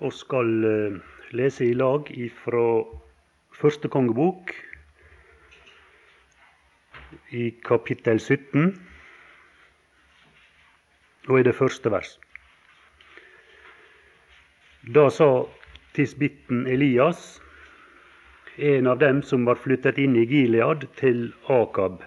[0.00, 0.98] og skal eh,
[1.36, 2.84] lese i lag ifra
[3.56, 4.52] første kongebok,
[7.32, 8.76] i kapittel 17,
[11.28, 12.12] og i det første vers.
[14.94, 15.30] Da sa
[15.96, 17.40] tisbitten Elias,
[18.56, 22.04] en av dem som var flyttet inn i Gilead, til Akab.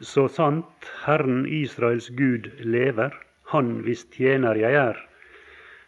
[0.00, 3.14] Så sant Herren Israels Gud lever,
[3.52, 4.96] Han hvis tjener jeg er,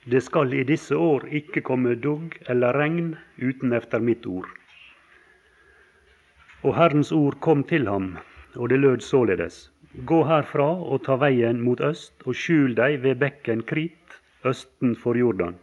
[0.07, 4.47] det skal i disse år ikke komme dugg eller regn uten efter mitt ord.
[6.63, 8.13] Og Herrens ord kom til ham,
[8.55, 9.67] og det lød således.
[10.07, 15.19] Gå herfra og ta veien mot øst, og skjul deg ved bekken Krit, østen for
[15.19, 15.59] Jordan.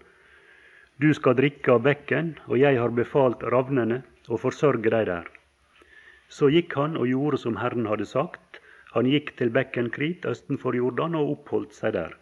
[1.00, 5.30] Du skal drikke av bekken, og jeg har befalt ravnene å forsørge deg der.
[6.28, 8.60] Så gikk han og gjorde som Herren hadde sagt.
[8.92, 12.16] Han gikk til bekken Krit, østen for Jordan, og oppholdt seg der.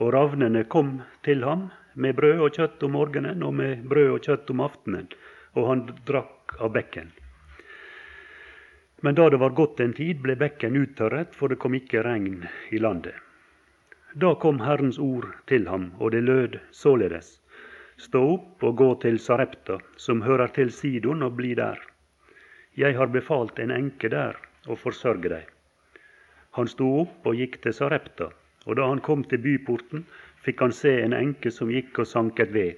[0.00, 4.28] Og ravnene kom til ham med brød og kjøtt om morgenen og med brød og
[4.28, 5.08] kjøtt om aftenen,
[5.56, 7.10] og han drakk av bekken.
[9.04, 12.46] Men da det var gått en tid, ble bekken uttørret, for det kom ikke regn
[12.70, 13.16] i landet.
[14.12, 17.38] Da kom Herrens ord til ham, og det lød således.
[18.00, 21.80] Stå opp og gå til Sarepta, som hører til Sidon, og bli der.
[22.76, 24.36] Jeg har befalt en enke der
[24.68, 25.48] å forsørge deg.
[26.58, 28.30] Han sto opp og gikk til Sarepta.
[28.66, 30.04] Og da han kom til byporten,
[30.44, 32.76] fikk han se en enke som gikk og sanket ved.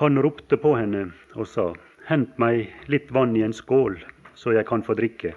[0.00, 1.72] Han ropte på henne og sa,
[2.06, 3.96] Hent meg litt vann i en skål,
[4.38, 5.32] så jeg kan få drikke.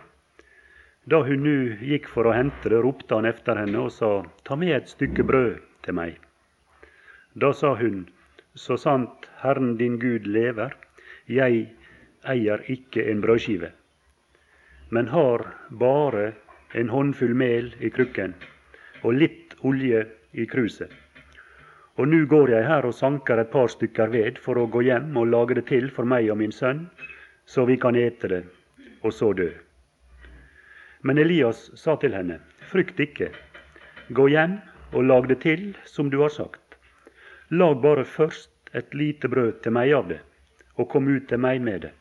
[1.09, 4.11] Da hun nu gikk for å hente det, ropte han efter henne og sa,
[4.45, 6.19] Ta med et stykke brød til meg.
[7.33, 8.09] Da sa hun,
[8.53, 10.75] Så sant Herren din Gud lever,
[11.25, 11.69] jeg
[12.25, 13.71] eier ikke en brødskive,
[14.89, 16.33] men har bare
[16.73, 18.33] en håndfull mel i krukken
[19.03, 20.91] og litt olje i kruset.
[21.99, 25.17] Og nu går jeg her og sanker et par stykker ved for å gå hjem
[25.19, 26.85] og lage det til for meg og min sønn,
[27.45, 28.43] så vi kan ete det,
[29.03, 29.49] og så dø.
[31.01, 32.39] Men Elias sa til henne,
[32.71, 33.31] frykt ikke,
[34.15, 34.59] gå hjem
[34.93, 36.77] og lag det til som du har sagt.
[37.49, 40.19] Lag bare først et lite brød til meg av det,
[40.77, 41.93] og kom ut til meg med det.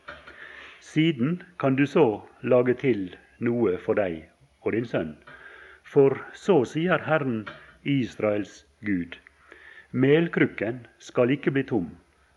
[0.79, 4.29] Siden kan du så lage til noe for deg
[4.63, 5.15] og din sønn.
[5.89, 7.47] For så sier Herren
[7.81, 8.51] Israels
[8.85, 9.15] Gud.
[9.89, 11.87] Melkrukken skal ikke bli tom,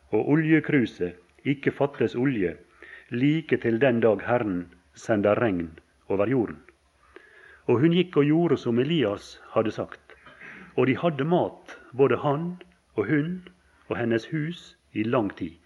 [0.09, 1.19] og oljekruset
[1.53, 2.55] ikke fattes olje,
[3.11, 5.69] like til den dag Herren sender regn
[6.09, 6.63] over jorden.
[7.69, 10.17] Og hun gikk og gjorde som Elias hadde sagt.
[10.77, 12.47] Og de hadde mat, både han
[12.97, 13.35] og hun
[13.91, 14.63] og hennes hus,
[14.97, 15.59] i lang tid.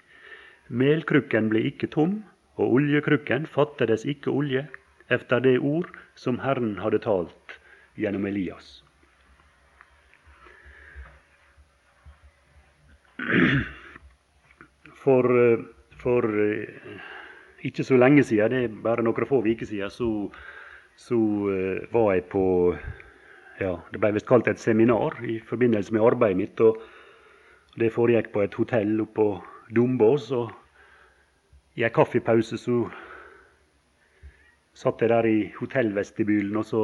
[0.69, 2.25] Melkrukken ble ikke tom,
[2.59, 4.67] og oljekrukken fattedes ikke olje,
[5.09, 7.61] efter det ord som Herren hadde talt
[7.97, 8.83] gjennom Elias.
[15.03, 15.65] For, eh,
[16.03, 17.01] for eh,
[17.67, 20.31] ikke så lenge siden, det er bare noen få uker siden, så,
[20.97, 22.45] så uh, var jeg på
[23.61, 26.61] ja, Det ble visst kalt et seminar i forbindelse med arbeidet mitt.
[26.61, 26.83] og
[27.81, 29.27] Det foregikk på et hotell oppe på
[29.75, 30.31] Dombås.
[30.33, 30.53] og
[31.75, 32.91] I en kaffepause så
[34.75, 36.83] satt jeg der i hotellvestibylen, og så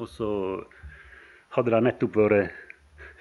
[0.00, 0.30] og så
[1.54, 2.56] hadde det nettopp vært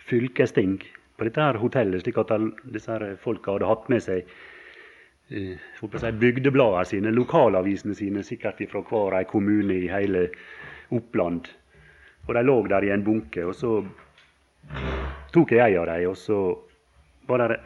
[0.10, 0.80] fylkesting
[1.20, 2.32] på dette her hotellet, slik at
[2.74, 4.30] disse her folka hadde hatt med seg
[5.30, 10.30] eh, bygdebladene sine, lokalavisene sine, sikkert fra hver ei kommune i hele
[10.96, 11.52] Oppland.
[12.28, 13.44] Og de lå der i en bunke.
[13.46, 13.74] Og så
[15.34, 16.40] tok jeg ei av dem, og så
[17.30, 17.60] var det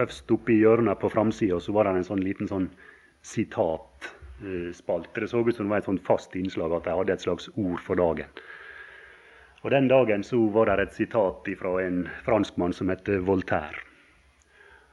[0.00, 2.68] øverst oppe i hjørnet på framsida en sånn liten sånn
[3.22, 3.91] sitat
[4.74, 5.20] spalte.
[5.20, 7.48] Det så ut som det var et sånt fast innslag at de hadde et slags
[7.54, 8.28] ord for dagen.
[9.62, 13.78] Og Den dagen så var det et sitat fra en franskmann som het Voltaire.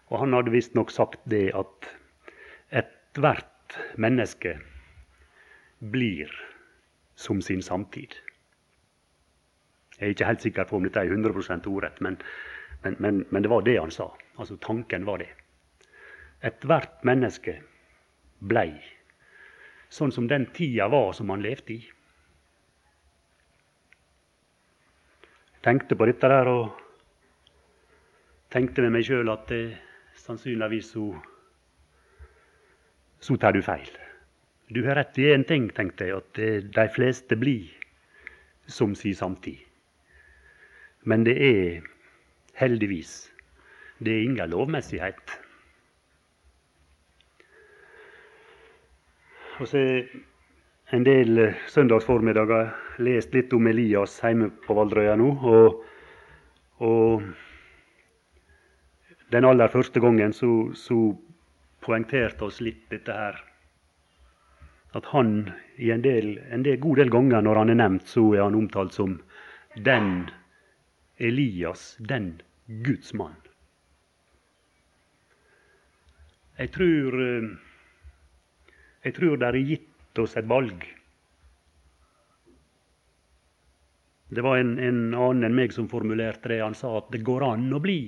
[0.10, 1.90] Og Han hadde visstnok sagt det at
[2.70, 4.60] ethvert menneske
[5.80, 6.30] blir
[7.16, 8.14] som sin samtid.
[10.00, 12.18] Jeg er ikke helt sikker på om dette er 100% ordrett, men,
[12.84, 14.08] men, men, men, det var det han sa.
[14.38, 15.28] Altså Tanken var det.
[16.42, 17.58] Ethvert menneske
[18.40, 18.72] blei
[19.90, 21.80] sånn som den tida var som han levde i.
[25.66, 26.70] Tenkte på dette der og
[28.53, 29.64] tenkte med meg sjøl at det,
[30.20, 31.08] sannsynligvis så,
[33.20, 33.90] så tar du feil.
[34.70, 37.68] Du har rett i én ting, tenkte jeg, at de fleste blir
[38.70, 39.58] som si samtid.
[41.09, 41.88] Men det er
[42.59, 43.30] heldigvis
[44.00, 45.39] det er ingen lovmessighet.
[49.59, 49.79] Og så
[50.96, 52.72] en del søndagsformiddager
[53.03, 55.29] lest litt om Elias hjemme på Valdrøya nå.
[55.52, 55.84] Og,
[56.88, 57.26] og
[59.35, 60.97] den aller første gangen så, så
[61.85, 63.38] poengterte oss litt dette her.
[64.97, 68.23] At han i en, del, en del, god del ganger når han er nevnt, så
[68.34, 69.20] er han omtalt som
[69.76, 70.29] den
[71.20, 72.40] Elias, den
[72.88, 73.35] Guds mann.
[76.59, 77.52] Jeg tror, eh,
[79.05, 80.84] jeg tror det er gitt oss et valg.
[84.29, 86.59] Det var en, en annen enn meg som formulerte det.
[86.61, 88.01] Han sa at det går an å bli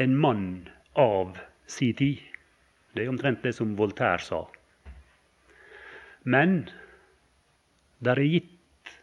[0.00, 0.46] en mann
[0.98, 1.36] av
[1.66, 2.22] si tid.
[2.94, 4.44] Det er omtrent det som Voltaire sa.
[6.24, 6.62] Men
[8.00, 8.94] det er gitt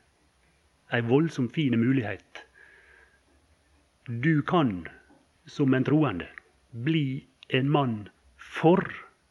[0.91, 2.41] ei voldsomt fin mulighet.
[4.07, 4.88] Du kan,
[5.45, 6.27] som en troende,
[6.71, 7.23] bli
[7.53, 7.95] en mann
[8.35, 8.81] for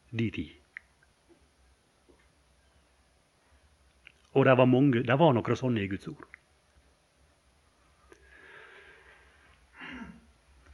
[0.09, 0.60] di tid.
[4.33, 6.27] Og det var, mange, det var noen sånne i Guds ord.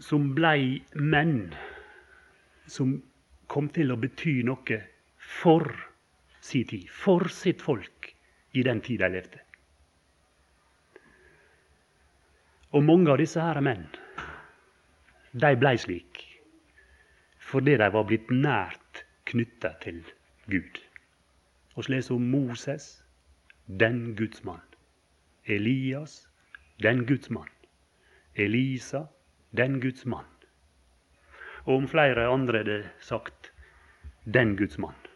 [0.07, 1.55] Som blei menn
[2.69, 2.93] som
[3.49, 4.77] kom til å bety noe
[5.41, 5.65] for
[6.43, 8.11] si tid, for sitt folk
[8.53, 9.41] i den tid de levde.
[12.75, 13.87] Og mange av disse her menn,
[15.33, 16.23] de blei slik
[17.47, 20.01] fordi de var blitt nært knytta til
[20.51, 20.81] Gud.
[21.77, 22.87] Vi leser om Moses,
[23.67, 24.61] den Guds mann.
[25.43, 26.27] Elias,
[26.77, 27.49] den Guds mann.
[28.35, 29.07] Elisa,
[29.51, 30.25] den Guds mann.
[31.65, 33.51] Og om flere andre er det sagt
[34.25, 35.07] 'den Guds mann'.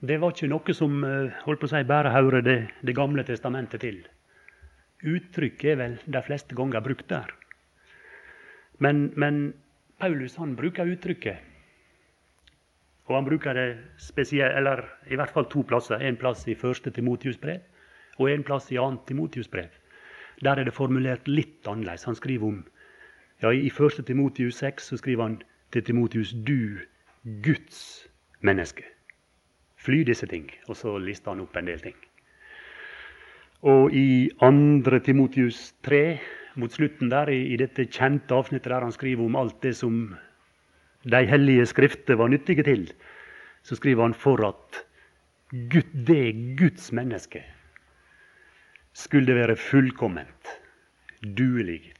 [0.00, 3.24] Det var ikke noe som eh, holdt på å si, bare hører det, det gamle
[3.24, 4.08] testamentet til.
[5.02, 7.39] Uttrykket er vel de fleste ganger brukt der.
[8.80, 9.52] Men, men
[10.00, 11.46] Paulus han bruker uttrykket
[13.10, 15.98] og han bruker det spesielt, eller i hvert fall to plasser.
[15.98, 17.58] En plass i første Timotius brev
[18.20, 19.72] og en plass i annet Timotius brev.
[20.44, 22.06] Der er det formulert litt annerledes.
[22.06, 22.60] Han skriver om
[23.42, 25.42] ja, I første Timotius 6 så skriver han
[25.72, 26.78] til Timotius 'du
[27.42, 28.06] Guds
[28.44, 28.86] menneske'.
[29.76, 30.50] Fly disse ting.
[30.68, 31.96] Og så lister han opp en del ting.
[33.62, 36.18] Og i andre Timotius 3,
[36.56, 40.16] mot slutten der, i, i dette kjente avsnittet der han skriver om alt det som
[41.04, 42.90] de hellige skrifter var nyttige til,
[43.62, 44.82] så skriver han for at
[45.50, 47.42] Gud, det Guds menneske
[48.92, 50.50] skulle være fullkomment,
[51.38, 51.92] duelig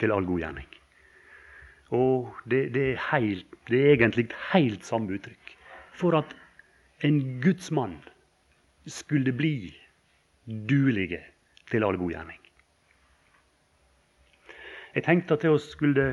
[0.00, 0.68] til all god gjerning.
[1.94, 5.54] Og det, det, er helt, det er egentlig helt samme uttrykk.
[5.96, 6.34] For at
[7.06, 7.98] en Guds mann
[8.86, 9.74] skulle bli
[10.46, 11.22] duelige
[11.70, 12.45] til all god gjerning.
[14.96, 16.04] Jeg tenkte at vi skulle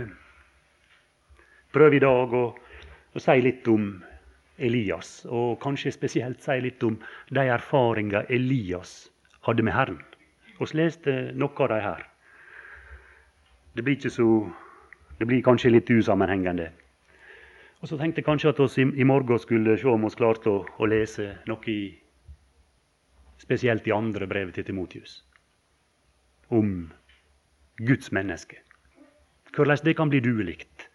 [1.71, 2.45] prøve i dag å,
[3.15, 3.85] å si litt om
[4.59, 6.97] Elias, og kanskje spesielt si litt om
[7.31, 9.07] de erfaringer Elias
[9.47, 10.01] hadde med Herren.
[10.59, 12.03] Vi leste noe av de her.
[13.73, 14.27] Det blir, så,
[15.17, 16.69] det blir kanskje litt usammenhengende.
[17.81, 20.65] Og Så tenkte jeg kanskje at vi i, morgen skulle se om vi klarte å,
[20.77, 21.79] å, lese noe i,
[23.39, 25.17] spesielt i andre brevet til Timotius.
[26.51, 26.91] Om
[27.79, 28.62] Guds menneske.
[29.55, 30.89] Hvordan det kan bli duelikt.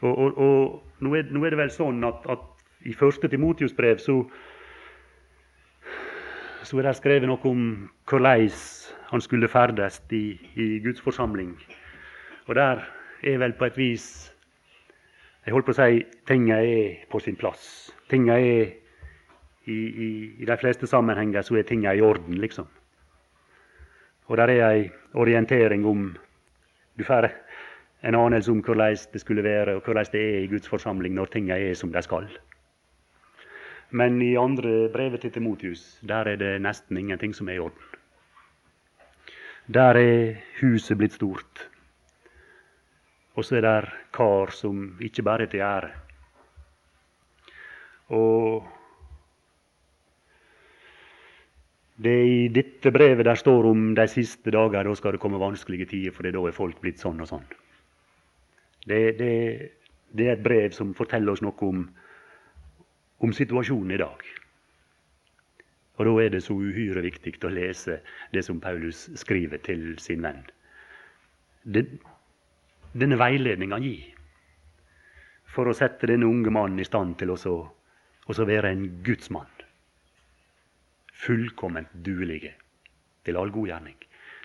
[0.00, 3.74] Og, og, og nå, er, nå, er, det vel sånn at, at i første Timotius
[3.74, 4.20] brev så,
[6.62, 7.64] så er det skrevet noe om
[8.06, 8.48] hvordan
[9.08, 11.56] han skulle ferdes i, i Guds forsamling.
[12.46, 12.84] Og der
[13.22, 14.08] er vel på et vis
[15.46, 17.88] Jeg holdt på å si tinga er på sin plass.
[18.12, 18.66] Tinga er
[19.64, 20.08] i, i,
[20.42, 22.66] i, de fleste sammenhenger så er tinga i orden, liksom.
[24.28, 24.82] Og der er ei
[25.16, 26.10] orientering om
[26.98, 27.30] Du får
[28.02, 31.32] en anelse om hvordan det skulle være, og hvordan det er i Guds forsamling når
[31.32, 32.28] tinga er som de skal.
[33.90, 37.98] Men i andre brevet til Timotius der er det nesten ingenting som er i orden.
[39.74, 41.68] Der er huset blitt stort.
[43.34, 45.90] Og så er det kar som ikke bare er til ære.
[48.08, 48.64] Og
[52.02, 54.82] det er i dette brevet der står om de siste dager.
[54.82, 57.44] Da skal det komme vanskelige tider, for da er folk blitt sånn og sånn.
[58.88, 59.32] Det, det,
[60.10, 61.82] det, er et brev som forteller oss noe om,
[63.20, 64.22] om situasjonen i dag.
[65.98, 67.98] Og Da er det så uhyre viktig å lese
[68.32, 70.44] det som Paulus skriver til sin venn.
[71.64, 71.98] Den,
[72.94, 74.14] denne veiledningen han gir
[75.48, 79.50] for å sette denne unge mannen i stand til å være en gudsmann.
[81.18, 82.54] Fullkomment duelige
[83.26, 83.98] til all god gjerning.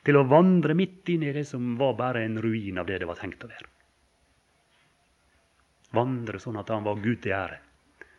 [0.03, 3.07] Til å vandre midt inn i det som var bare en ruin av det det
[3.07, 3.72] var tenkt å være
[5.93, 7.59] vandre sånn at han var Gud til ære.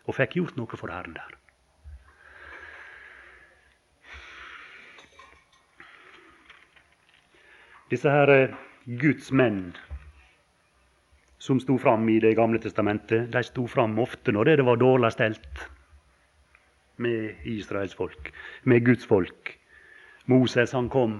[0.06, 1.32] Og fikk gjort noe for Herren der.
[7.92, 8.54] Disse her eh,
[9.00, 9.74] Guds menn
[11.44, 14.80] som sto fram i Det gamle testamentet, de sto fram ofte når det, det var
[14.80, 15.66] dårlig stelt
[16.96, 18.30] med Israels folk,
[18.64, 19.52] med Guds folk.
[20.26, 21.18] Moses han kom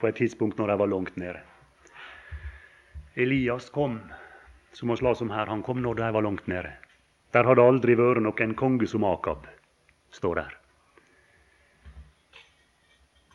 [0.00, 1.38] på et tidspunkt når de var langt nede.
[3.14, 4.00] Elias kom
[4.72, 6.72] som han las om her, han kom når de var langt nede.
[7.32, 9.46] Der hadde aldri vært noen konge som Akab,
[10.10, 10.56] står der.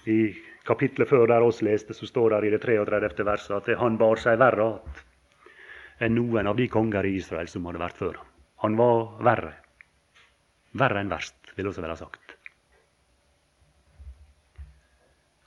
[0.05, 0.19] I
[0.67, 3.25] kapitlet før der oss leste, så står det i det 33.
[3.25, 5.03] verset at han bar seg verre att
[6.03, 8.19] enn noen av de konger i Israel som hadde vært før.
[8.63, 9.53] Han var verre.
[10.75, 12.35] Verre enn verst, vil også være sagt.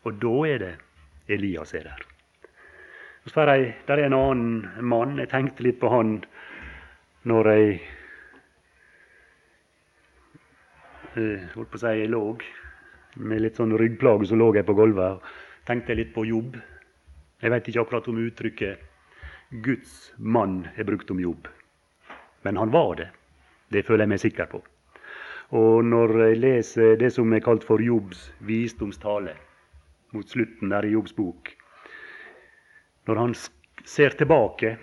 [0.08, 0.74] Og da er det
[1.28, 2.06] Elias er der.
[3.28, 5.18] Så jeg, der er en annen mann.
[5.20, 6.22] Jeg tenkte litt på han
[7.28, 7.74] når jeg
[11.12, 12.22] eh, holdt på å si jeg lå
[13.18, 16.56] med litt sånn ryggplage, så lå jeg på gulvet og tenkte litt på jobb.
[17.42, 18.88] Jeg vet ikke akkurat om uttrykket
[19.64, 21.48] Guds mann er brukt om Jobb.
[22.42, 23.10] Men han var det.
[23.72, 24.62] Det føler jeg meg sikker på.
[25.56, 29.36] Og når jeg leser det som er kalt for Jobbs visdomstale,
[30.12, 31.57] mot slutten der i Jobbs bok
[33.08, 33.34] Når han
[33.88, 34.76] ser tilbake,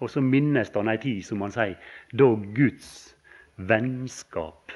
[0.00, 1.78] og så minnes han ei tid, som han sier,
[2.12, 2.90] da Guds
[3.56, 4.74] vennskap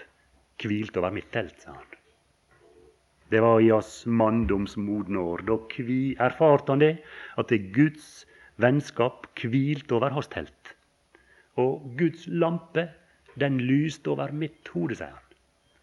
[0.65, 1.91] hvilte over mitt telt, sa han.
[3.33, 5.45] Det var i hans manndoms modne år.
[5.49, 5.59] Da
[6.29, 6.95] erfarte han det,
[7.37, 8.25] at det Guds
[8.57, 10.75] vennskap hvilte over hans telt.
[11.61, 12.89] Og Guds lampe,
[13.41, 15.39] den lyste over mitt hode, sier han.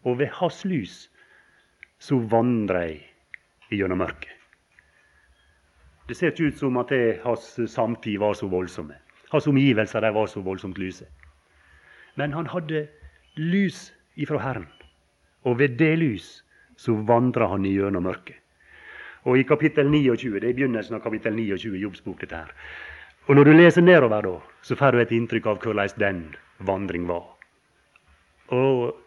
[0.05, 1.09] Og ved hans lys
[2.01, 4.40] så vandrer jeg gjennom mørket.
[6.07, 8.97] Det ser ikke ut som at det, hans samtid var så voldsomme.
[9.31, 11.05] Hans omgivelser var så voldsomt lyse.
[12.15, 12.87] Men han hadde
[13.37, 14.67] lys ifra Herren,
[15.43, 16.43] og ved det lys
[16.77, 18.37] så vandra han gjennom mørket.
[19.23, 22.51] Og i kapittel 29, det er begynnelsen av kapittel 29 i Jobbs dette her.
[23.29, 26.23] Og når du leser nedover, da, så får du et inntrykk av hvordan den
[26.65, 27.27] vandring var.
[28.49, 28.97] Og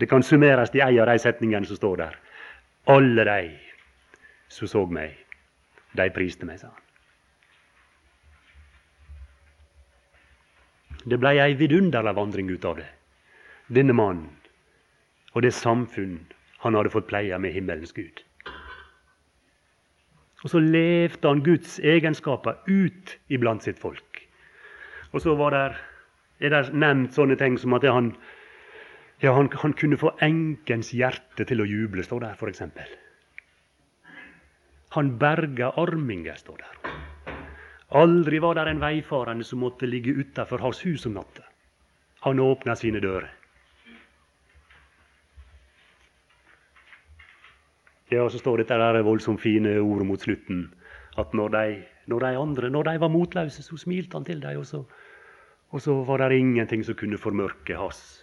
[0.00, 2.14] det kan summeres i ei av de setningene som står der.
[2.86, 3.50] Alle de
[4.48, 5.18] som så meg,
[5.94, 6.80] de priste meg, sa han.
[11.04, 12.88] Det blei ei vidunderlig vandring ut av det.
[13.68, 14.30] Denne mannen
[15.34, 16.20] og det samfunn
[16.62, 18.22] han hadde fått pleie med himmelens Gud.
[20.44, 24.22] Og så levde han Guds egenskaper ut iblant sitt folk.
[25.12, 25.76] Og så der,
[26.40, 28.14] er det nevnt sånne ting som at han,
[29.22, 32.64] ja, han, han kunne få enkens hjerte til å juble, står der f.eks.
[34.94, 36.92] Han berga arminger, står der.
[37.94, 41.42] Aldri var der en veifarende som måtte ligge utafor hans hus om natta.
[42.26, 43.30] Han åpna sine dører.
[48.10, 50.68] Ja, så står dette der voldsomt fine ordet mot slutten.
[51.18, 54.58] At når de, når de andre når de var motløse, så smilte han til dem.
[54.58, 54.86] Og
[55.74, 58.22] og så var det ingenting som kunne formørke hans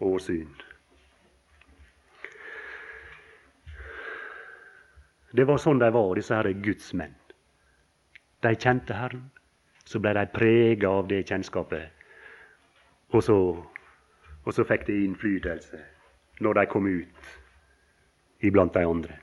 [0.00, 0.48] åsyn.
[5.30, 7.14] Det var sånn de var, disse her gudsmenn.
[8.42, 9.28] De kjente Herren.
[9.86, 11.90] Så ble de prega av det kjennskapet.
[13.14, 13.36] Og så,
[14.44, 15.80] og så fikk de innflytelse
[16.40, 17.34] når de kom ut
[18.46, 19.18] iblant de andre.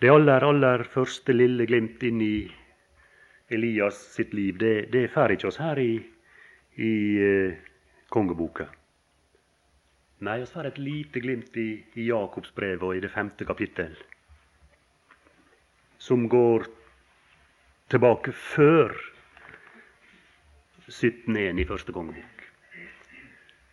[0.00, 2.34] Det aller, aller første lille glimt inn i
[3.48, 5.94] Elias sitt liv, det, det får ikke oss her i,
[6.76, 7.54] i eh,
[8.08, 8.66] kongeboka.
[10.18, 13.96] Nei, vi får et lite glimt i, i Jakobsbrevet og i det femte kapittel,
[15.98, 16.64] som går
[17.92, 18.94] tilbake før
[20.88, 22.48] 17.1 i første kongebok.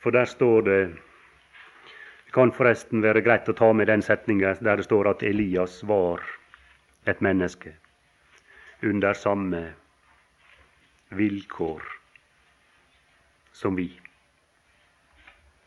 [0.03, 0.83] For der står det
[2.25, 5.83] Det kan forresten være greit å ta med den setninga der det står at Elias
[5.85, 6.23] var
[7.05, 7.75] et menneske
[8.81, 9.61] under samme
[11.13, 12.02] vilkår
[13.53, 13.87] som vi.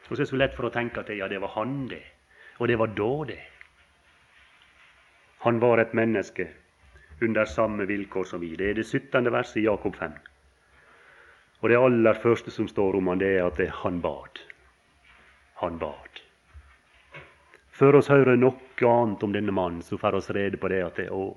[0.07, 2.03] Og så er det så lett for å tenke at ja, det var han, det.
[2.59, 3.43] Og det var da, det.
[5.47, 6.49] Han var et menneske
[7.23, 8.55] under samme vilkår som vi.
[8.57, 9.33] Det er det 17.
[9.33, 10.15] verset i Jakob 5.
[11.63, 14.41] Og det aller første som står om han, det er at det, han bad.
[15.63, 16.23] Han bad.
[17.77, 21.01] Før oss hører noe annet om denne mannen, så får oss rede på det at
[21.01, 21.35] det, å,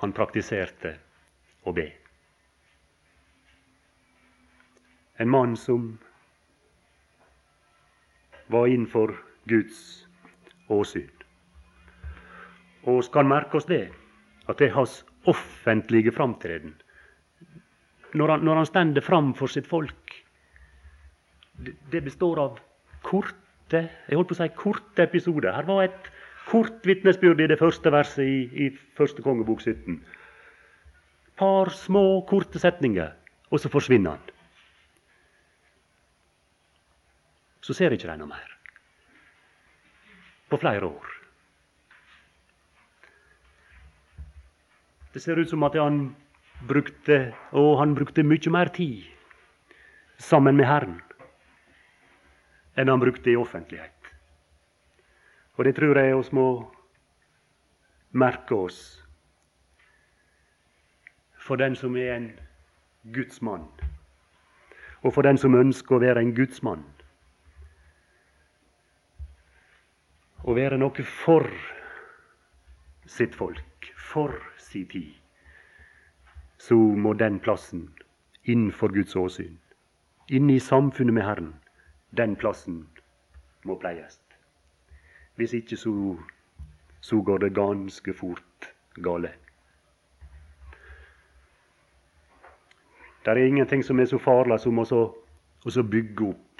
[0.00, 0.94] han praktiserte
[1.64, 1.90] å be.
[5.18, 5.98] En mann som
[8.46, 9.14] var innenfor
[9.48, 10.06] Guds
[10.68, 11.10] åsyn.
[12.84, 13.88] Og kan merke oss det,
[14.48, 16.74] at det er hans offentlige framtreden
[18.14, 20.14] når han, når han stender fram for sitt folk,
[21.66, 22.60] det, det består av
[23.02, 25.54] korte jeg holdt på å si korte episoder.
[25.56, 26.10] Her var et
[26.46, 29.96] kort vitnesbyrd i det første verset i, i første kongebok 17.
[31.40, 33.10] Par små, korte setninger,
[33.50, 34.33] og så forsvinner han.
[37.64, 38.50] Så ser ikke de noe mer.
[40.52, 41.14] På flere år.
[45.14, 46.10] Det ser ut som at han
[46.68, 49.04] brukte, og han brukte mye mer tid
[50.18, 51.00] sammen med Herren
[52.74, 53.90] enn han brukte i offentlighet.
[55.54, 56.48] Og det tror jeg oss må
[58.10, 58.80] merke oss
[61.38, 62.28] for den som er en
[63.14, 63.68] Guds mann,
[65.02, 66.62] og for den som ønsker å være en Guds
[70.44, 71.48] Å være noe for
[73.08, 75.14] sitt folk, for si tid,
[76.60, 77.86] så må den plassen
[78.44, 79.56] innenfor Guds åsyn,
[80.28, 81.54] inne i samfunnet med Herren,
[82.12, 82.82] den plassen
[83.64, 84.20] må pleies.
[85.40, 85.94] Hvis ikke så,
[87.00, 88.68] så går det ganske fort
[89.00, 89.32] gale.
[93.24, 96.53] Det er ingenting som er så farlig som å bygge opp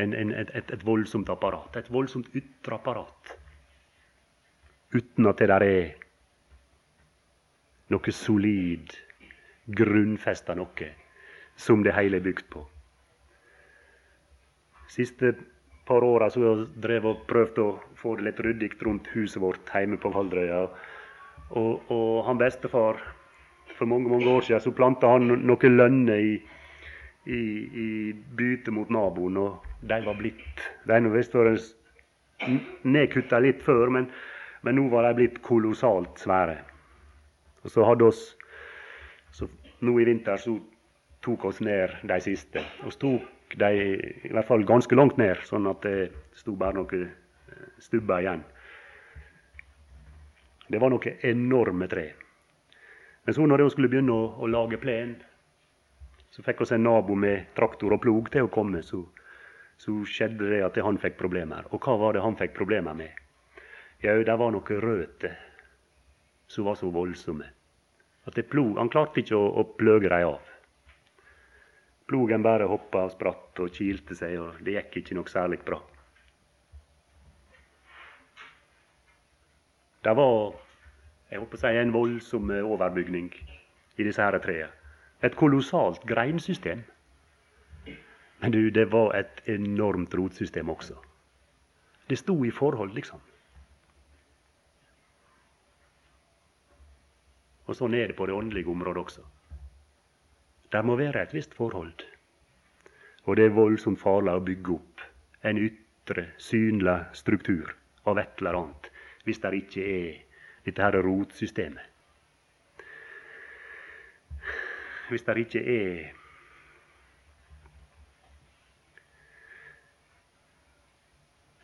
[0.00, 1.76] en, en, et, et, et, voldsomt apparat.
[1.76, 3.36] Et voldsomt ytre apparat.
[4.94, 5.94] Uten at det der er
[7.90, 8.94] noe solid,
[9.70, 10.90] grunnfesta noe
[11.60, 12.64] som det hele er bygd på.
[14.90, 15.34] Siste
[15.86, 19.70] par åra så jeg drevet og prøvd å få det litt ryddig rundt huset vårt
[19.74, 20.62] hjemme på Valdrøya.
[21.58, 23.00] Og, og, han bestefar
[23.74, 26.34] For mange mange år siden så planta han noen lønner i,
[27.26, 27.40] i,
[27.84, 27.88] i
[28.36, 31.76] bytte mot naboen, og de var blitt De har visst vært
[32.88, 34.08] nedkutta litt før, men,
[34.64, 36.56] men nå var de blitt kolossalt svære.
[37.64, 38.22] Og så hadde oss
[39.36, 39.46] så
[39.80, 40.58] Nå i vinter så
[41.24, 42.60] tok oss ned de siste.
[42.84, 43.68] Vi tok de
[44.28, 48.42] i hvert fall ganske langt ned, sånn at det sto bare noen eh, stubber igjen.
[50.68, 52.10] Det var noen enorme tre.
[53.24, 55.16] Men så når vi skulle begynne å, å lage plen,
[56.40, 58.80] så fikk oss en nabo med traktor og plog til å komme.
[58.80, 59.02] Så,
[59.76, 61.68] så skjedde det at han fikk problemer.
[61.68, 63.12] Og hva var det han fikk problemer med?
[64.00, 65.36] Jau, det var noen røtter
[66.48, 67.50] som var så voldsomme
[68.24, 70.48] at plog, han klarte ikke å, å pløge dem av.
[72.10, 75.78] Plogen bare hoppa og spratt og kilte seg, og det gikk ikke noe særlig bra.
[80.04, 80.56] Det var
[81.30, 83.30] jeg håper å si, en voldsom overbygning
[83.96, 84.79] i disse her trærne.
[85.22, 86.82] Et kolossalt greinsystem.
[88.40, 90.96] Men du, det var et enormt rotsystem også.
[92.08, 93.20] Det sto i forhold, liksom.
[97.68, 99.26] Og sånn er det på det åndelige området også.
[100.72, 102.02] Det må være et visst forhold.
[103.28, 105.04] Og det er voldsomt farlig å bygge opp
[105.46, 107.74] en ytre, synlig struktur
[108.10, 108.90] av et eller annet
[109.28, 110.18] hvis det ikke er
[110.64, 111.89] dette her rotsystemet.
[115.10, 116.12] Hvis det ikke er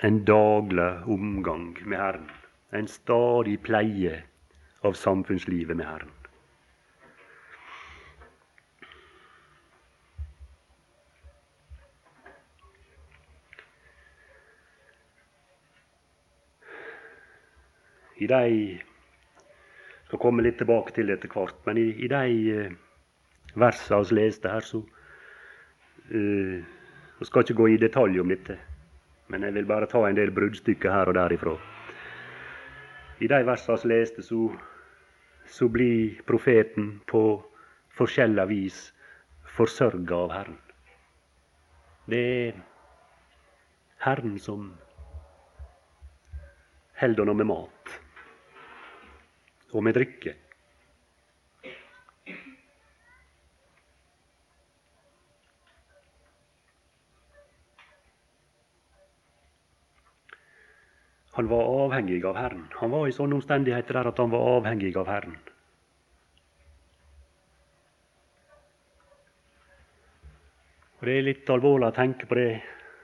[0.07, 2.31] en daglig omgang med Herren,
[2.75, 4.23] en stadig pleie
[4.83, 6.11] av samfunnslivet med Herren.
[18.17, 18.79] I de
[20.07, 22.75] skal komme litt tilbake til etter hvert, men i, i de
[23.57, 24.83] versene vi leste her, så
[26.13, 26.63] uh,
[27.23, 28.59] skal ikke gå i detalj om dette,
[29.33, 31.57] men jeg vil bare ta en del bruddstykker her og derifra.
[33.21, 34.51] I de versene vi leste, så
[35.47, 37.23] så blir profeten på
[37.97, 38.79] forskjellig vis
[39.57, 40.59] forsørga av Herren.
[42.11, 42.59] Det er
[44.03, 44.73] Herren som
[47.01, 47.95] holder henne med mat
[49.73, 50.35] og med drikke.
[61.37, 62.65] Han var avhengig av Herren.
[62.81, 65.35] Han var i sånne omstendigheter der at han var avhengig av Herren.
[70.97, 72.63] Og Det er litt alvorlig å tenke på det.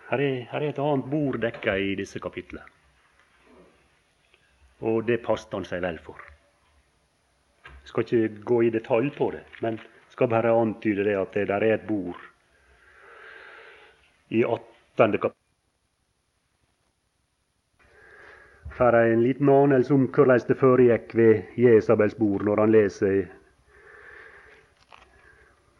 [0.09, 2.65] Her er, her er et annet bord dekka i disse kapitlene.
[4.81, 6.25] Og det passet han seg vel for.
[7.69, 9.77] Jeg skal ikke gå i detalj på det, men
[10.09, 12.17] skal bare antyde det at det der er et bord
[14.33, 15.21] i 18.
[15.21, 15.42] kapittel
[18.77, 23.23] får en liten anelse om hvordan det foregikk ved Jesabels bord når han leser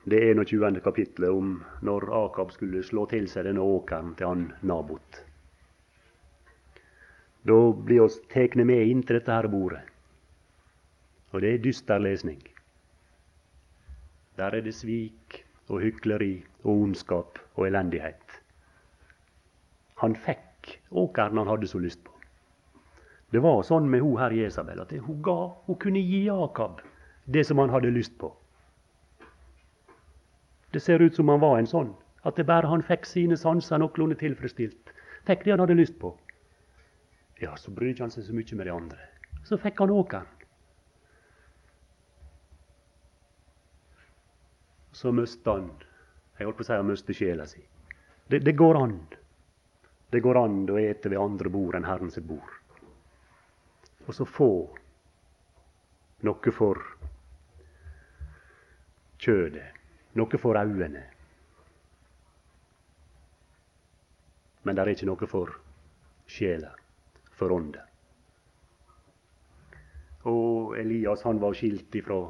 [0.05, 0.81] det 21.
[0.85, 5.23] kapitlet om når Akab skulle slå til seg denne åkeren til han Nabot.
[7.47, 9.83] Da blir oss tatt med inn til dette her bordet.
[11.33, 12.43] Og det er dyster lesning.
[14.37, 18.41] Der er det svik og hykleri og ondskap og elendighet.
[20.03, 22.12] Han fikk åkeren han hadde så lyst på.
[23.33, 26.83] Det var sånn med hun her Jesabel at hun ga, hun kunne gi Jakob
[27.25, 28.29] det som han hadde lyst på.
[30.73, 31.95] Det ser ut som han var en sånn.
[32.23, 34.93] At det bare han fikk sine sanser noenlunde tilfredsstilt.
[35.27, 36.13] Fikk det han hadde lyst på.
[37.43, 39.09] Ja, så brydde han seg så mye med de andre.
[39.49, 40.29] Så fikk han åkeren.
[44.93, 45.71] Så mista han
[46.39, 47.61] Jeg holdt på å si han mistet sjela si.
[48.29, 48.97] Det, det, går an.
[50.11, 52.62] Det går an å ete ved andre bord enn Herren sitt bord.
[54.07, 54.51] Og så få
[56.27, 56.83] noe for
[59.23, 59.83] kjødet
[60.19, 61.03] noe for øynene.
[64.63, 65.55] Men det er ikke noe for
[66.31, 66.71] sjela,
[67.35, 67.83] for ånda.
[70.31, 72.21] Og Elias han var skilt ifra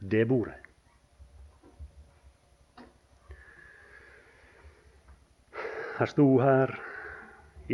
[0.00, 0.56] det bordet.
[5.98, 6.72] Jeg sto her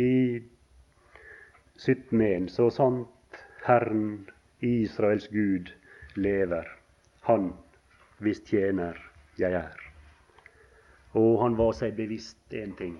[0.01, 0.11] i
[1.77, 3.07] 17.1.: Så sant
[3.65, 5.71] Herren, Israels Gud,
[6.15, 6.67] lever,
[7.21, 7.53] Han
[8.19, 8.97] hvis tjener
[9.37, 9.79] jeg er.
[11.15, 12.99] Og han var seg bevisst én ting.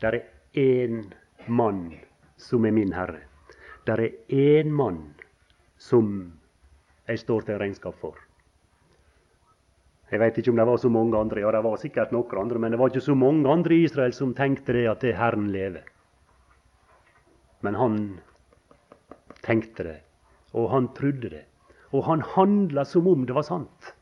[0.00, 0.24] Der er
[0.56, 1.12] én
[1.46, 2.00] mann
[2.36, 3.20] som er min herre.
[3.86, 5.14] Der er én mann
[5.76, 6.32] som
[7.08, 8.16] jeg står til regnskap for.
[10.10, 12.58] Jeg veit ikke om det var så mange andre, ja det var sikkert noen andre,
[12.58, 15.50] men det var ikke så mange andre i Israel som tenkte det at det Herren
[15.52, 15.84] lever.
[17.60, 17.98] Men han
[19.44, 19.98] tenkte det,
[20.52, 21.44] og han trodde det.
[21.90, 23.94] Og han handla som om det var sant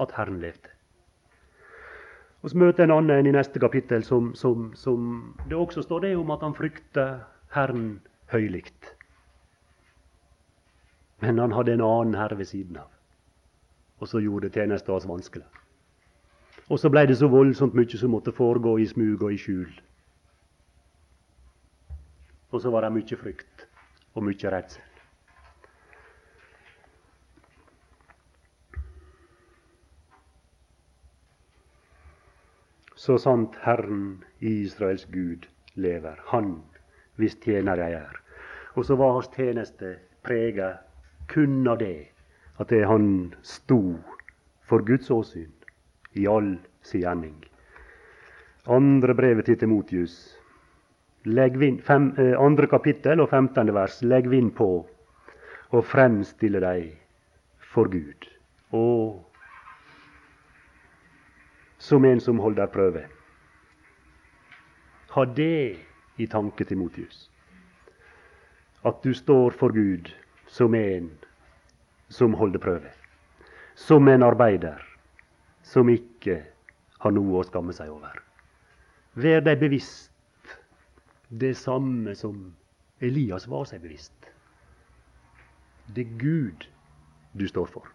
[0.00, 0.68] at Herren levde.
[2.42, 6.16] Og Så møter en annen i neste kapittel som, som, som det også står det
[6.16, 7.20] om at han frykter
[7.54, 8.00] Herren
[8.32, 8.94] høylytt.
[11.20, 12.90] Men han hadde en annen herre ved siden av.
[14.02, 15.46] Og så gjorde tjenesten hans vanskelig.
[16.68, 19.70] Og så blei det så voldsomt mye som måtte foregå i smug og i skjul.
[22.52, 23.66] Og så var det mye frykt
[24.14, 24.88] og mye redsel.
[33.02, 36.60] Så sant Herren, Israels Gud, lever, Han
[37.16, 38.20] hvis tjener jeg er.
[38.74, 40.76] Og så var hans tjeneste prega
[41.28, 42.08] kun av det,
[42.60, 43.96] at det han sto
[44.68, 45.50] for Guds åsyn
[46.14, 47.36] i all sin gjerning.
[48.70, 50.38] Andre brevet til Timotius,
[51.24, 53.74] vind, fem, eh, andre kapittel og 15.
[53.74, 54.02] vers.
[54.02, 54.86] Legg vind på
[55.72, 56.92] og fremstille deg
[57.72, 58.28] for Gud.
[58.72, 59.24] Og
[61.78, 63.02] som en som holder prøve.
[65.12, 65.76] Ha det
[66.16, 67.30] i tanke, til Motius.
[68.84, 70.12] At du står for Gud
[70.46, 71.10] som en
[72.08, 72.90] som holder prøve.
[73.74, 74.78] Som en arbeider
[75.62, 76.42] som ikke
[77.02, 78.20] har noe å skamme seg over.
[79.14, 80.11] Vær deg bevisst
[81.32, 82.54] det samme som
[83.00, 84.28] Elias var seg bevisst.
[85.88, 86.66] Det er Gud
[87.32, 87.88] du står for.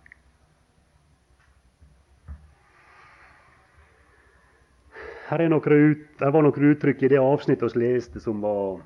[5.28, 8.82] Her er ut, her var noen uttrykk i det avsnittet vi leste som var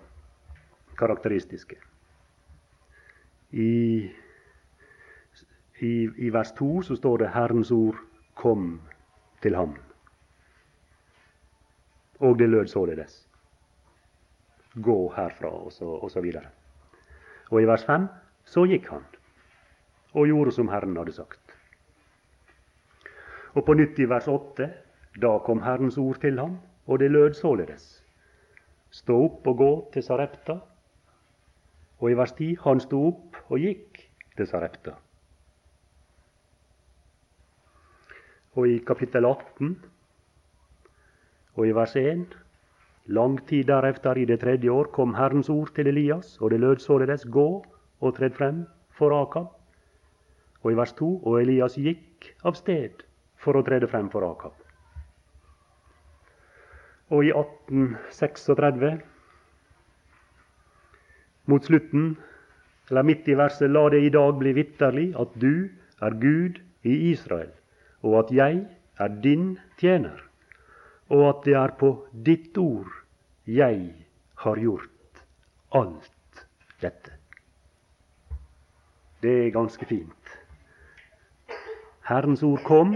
[0.99, 1.79] karakteristiske.
[3.51, 4.11] I,
[5.79, 8.03] i, I, vers 2 så står det 'Herrens ord
[8.35, 8.81] kom
[9.41, 9.77] til ham'.
[12.19, 13.30] Og det lød således.
[14.75, 15.71] Gå herfra, og
[16.11, 16.47] så, videre.
[17.51, 18.07] Og i vers 5
[18.47, 19.03] så gikk han
[20.13, 21.55] og gjorde som Herren hadde sagt.
[23.55, 24.69] Og på nytt i vers 8
[25.19, 28.03] da kom Herrens ord til ham, og det lød således.
[28.91, 30.59] Stå opp og gå til Sarepta.
[31.99, 33.99] Og i vers 10 han sto opp og gikk
[34.37, 34.95] til Sarepta.
[38.55, 39.75] Og i kapittel 18
[41.55, 42.35] og i vers 1
[43.07, 46.77] Lang tid deretter, i det tredje år, kom Herrens ord til Elias, og det lød
[46.79, 47.65] således Gå
[48.01, 49.47] og tred frem for Akab.
[50.61, 53.01] Og i vers 2 Og Elias gikk av sted
[53.41, 54.53] for å trede frem for Akab.
[57.09, 59.01] Og i 1836,
[61.49, 62.13] mot slutten,
[62.89, 65.67] eller midt i verset, la det i dag bli vitterlig at du
[66.01, 67.49] er Gud i Israel,
[68.05, 68.61] og at jeg
[68.99, 70.21] er din tjener,
[71.11, 71.91] og at det er på
[72.25, 72.91] ditt ord
[73.45, 73.79] jeg
[74.43, 75.23] har gjort
[75.75, 76.45] alt
[76.81, 77.17] dette.
[79.21, 80.37] Det er ganske fint.
[82.07, 82.95] Herrens ord kom,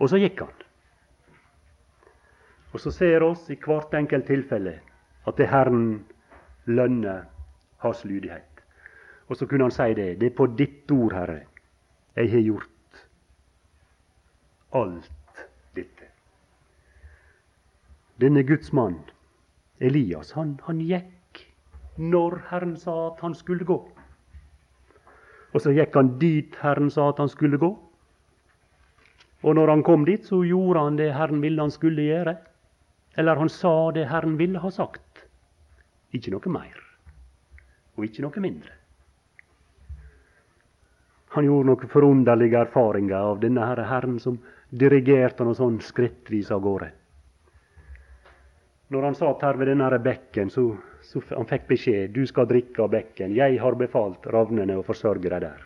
[0.00, 0.56] og så gikk han.
[2.72, 4.78] Og så ser oss i hvert enkelt tilfelle
[5.28, 6.02] at det Herren
[6.64, 7.28] lønner
[7.84, 8.64] hans lydighet.
[9.28, 10.20] Og så kunne han si det.
[10.20, 11.42] Det er på ditt ord, Herre,
[12.16, 13.04] jeg har gjort
[14.72, 16.08] alt dette.
[18.22, 19.00] Denne Guds mann,
[19.82, 21.40] Elias, han, han gikk
[21.98, 23.78] når Herren sa at han skulle gå.
[25.52, 27.72] Og så gikk han dit Herren sa at han skulle gå.
[29.42, 32.36] Og når han kom dit, så gjorde han det Herren ville han skulle gjøre.
[33.18, 35.26] Eller han sa det Herren ville ha sagt.
[36.14, 36.78] Ikke noe mer,
[37.96, 38.78] og ikke noe mindre.
[41.32, 44.36] Han gjorde noen forunderlige erfaringer av denne her Herren som
[44.70, 46.92] dirigerte han sånn skrittvis av gårde.
[48.92, 50.66] Når han satt her ved denne bekken, så,
[51.00, 53.32] så han fikk beskjed du skal drikke av bekken.
[53.32, 55.62] Jeg har befalt ravnene å forsørge deg der.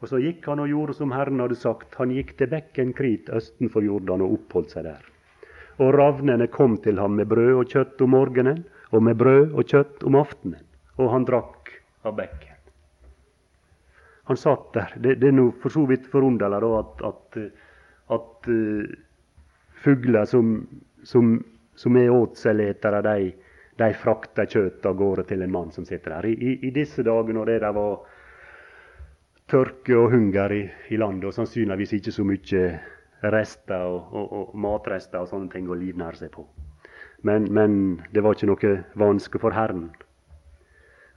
[0.00, 1.94] Og Så gikk han og gjorde som Herren hadde sagt.
[2.00, 5.02] Han gikk til bekken Krit østenfor Jordan og oppholdt seg der.
[5.80, 9.64] Og ravnene kom til ham med brød og kjøtt om morgenen og med brød og
[9.72, 10.64] kjøtt om aftenen.
[11.00, 11.72] Og han drakk
[12.04, 12.56] av bekken.
[14.28, 14.92] Han satt der.
[14.96, 17.38] Det, det er nå for så vidt forunderlig at, at,
[18.16, 18.92] at uh,
[19.84, 20.52] fugler som,
[21.08, 21.32] som
[21.74, 23.32] som er åtseletere, de,
[23.78, 26.30] de frakter kjøttet av gårde til en mann som sitter der.
[26.30, 28.00] I, i disse dager når det der var
[29.50, 32.64] tørke og hunger i, i, landet, og sannsynligvis ikke så mye
[33.32, 36.46] rester og, og, og matrester og sånne ting å livnære seg på.
[37.26, 37.72] Men, men,
[38.12, 39.90] det var ikke noe vanske for Herren.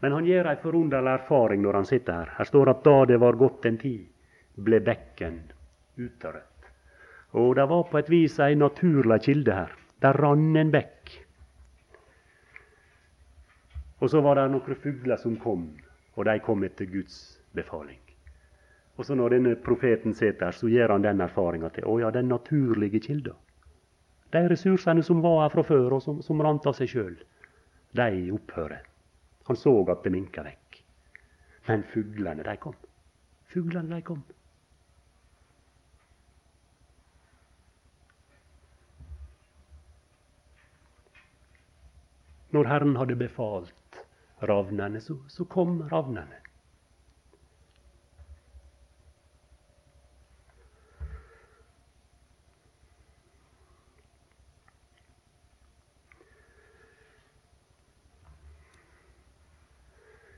[0.04, 2.34] Men han gjør ei forunderlig erfaring når han sitter her.
[2.40, 4.02] Her står at da det var gått en tid,
[4.60, 5.38] ble bekken
[5.96, 6.68] utørret.
[7.40, 9.72] Og det var på et vis ei naturlig kilde her.
[10.04, 11.12] Der rann en bekk.
[14.04, 15.70] Og så var det noen fugler som kom,
[16.18, 18.02] og de kom etter Guds befaling.
[18.98, 22.12] Og så når denne profeten sitter her, så gjør han den erfaringa til å ja,
[22.12, 23.34] den naturlige kilda.
[24.34, 27.16] De ressursene som var her fra før, og som, som rant av seg sjøl,
[27.96, 28.84] de opphører.
[29.48, 30.80] Han så at det minka vekk.
[31.68, 32.76] Men fuglene, de kom.
[33.54, 34.24] Fuglene, de kom.
[42.54, 43.98] Når Herren hadde befalt
[44.46, 46.38] ravnene, så, så kom ravnene.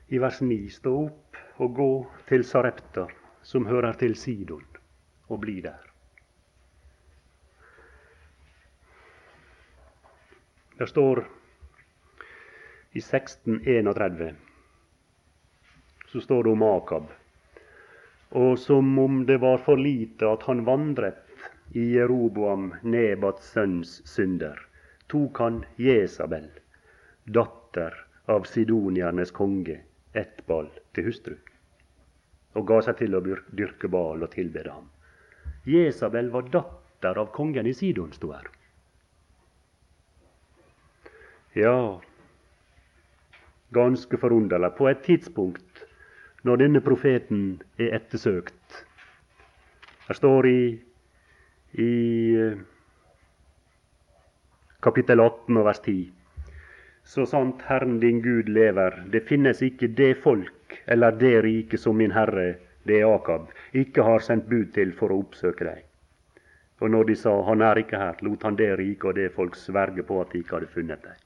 [0.08, 1.92] I vers 9 stå opp og gå
[2.30, 3.08] til Sarepta,
[3.44, 4.64] som hører til Sidon,
[5.28, 5.82] og bli der.
[10.78, 11.26] Det står
[12.96, 14.34] i 1631
[16.08, 17.04] så står det om Akab.
[18.28, 21.44] Og som om det var for lite at han vandret
[21.76, 24.62] i Jeroboam, Nebats sønns synder,
[25.12, 26.48] tok han Jesabel,
[27.24, 28.00] datter
[28.32, 29.82] av sidoniernes konge,
[30.16, 31.36] Etbal, til hustru,
[32.56, 34.88] og ga seg til å dyrke Bal og tilbede ham.
[35.68, 38.48] Jesabel var datter av kongen i Sidon, sto her.
[41.52, 41.76] Ja,
[43.74, 44.70] ganske forunderlig.
[44.78, 45.86] På et tidspunkt
[46.46, 48.82] når denne profeten er ettersøkt.
[50.06, 50.60] Det står i,
[51.82, 51.92] i
[52.38, 52.60] eh,
[54.82, 55.96] kapittel 18 og vers 10.
[57.06, 61.98] Så sant Herren din Gud lever, det finnes ikke det folk eller det rike som
[61.98, 62.54] min Herre,
[62.86, 65.84] det er Akab, ikke har sendt bud til for å oppsøke deg.
[66.82, 69.58] Og når de sa han er ikke her, lot han det rike og det folk
[69.58, 71.22] sverge på at de ikke hadde funnet deg.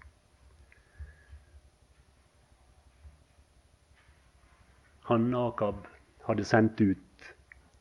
[5.10, 5.86] Han Akab
[6.22, 7.30] hadde sendt ut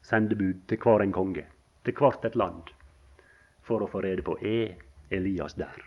[0.02, 1.44] sendebud til hver en konge,
[1.86, 2.72] til hvert et land,
[3.62, 4.80] for å få rede på er
[5.14, 5.78] Elias der.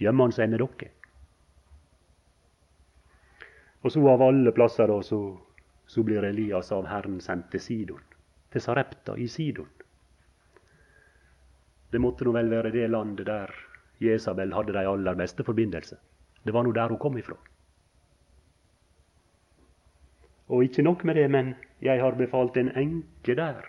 [0.00, 0.88] Gjemmer han seg med dere?
[3.84, 5.20] Og så av alle plasser da, så,
[5.84, 8.08] så blir Elias av Herren sendt til Sidon,
[8.48, 9.68] til Sarepta i Sidon.
[11.92, 13.52] Det måtte nå vel være det landet der
[14.00, 16.00] Jesabel hadde de aller beste forbindelser.
[16.40, 17.36] Det var nå der hun kom ifra.
[20.50, 23.62] Og ikke nok med det, men jeg har befalt en enke der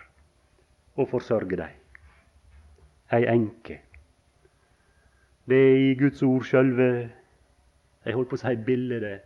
[0.97, 1.75] å forsørge deg.
[3.13, 3.77] Ei enke.
[5.45, 6.87] Det er i Guds ord sjølve
[8.01, 9.21] Jeg holdt på å si bildet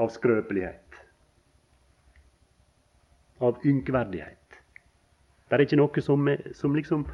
[0.00, 0.96] av skrøpelighet.
[3.44, 4.60] Av ynkverdighet.
[5.46, 7.04] Det er ikke noe som, som liksom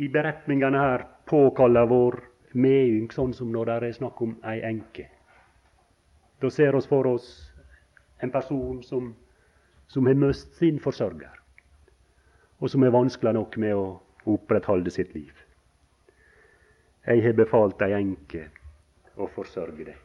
[0.00, 2.16] i beretningene her påkaller vår
[2.56, 5.10] medynk, sånn som når det er snakk om ei enke.
[6.40, 7.28] Da ser oss for oss
[8.22, 9.14] en person som,
[9.86, 11.34] som har mist sin forsørger,
[12.60, 13.86] og som er vanskelig nok med å
[14.30, 15.32] opprettholde sitt liv.
[17.06, 18.46] Jeg har befalt ei enke
[19.18, 19.98] å forsørge deg.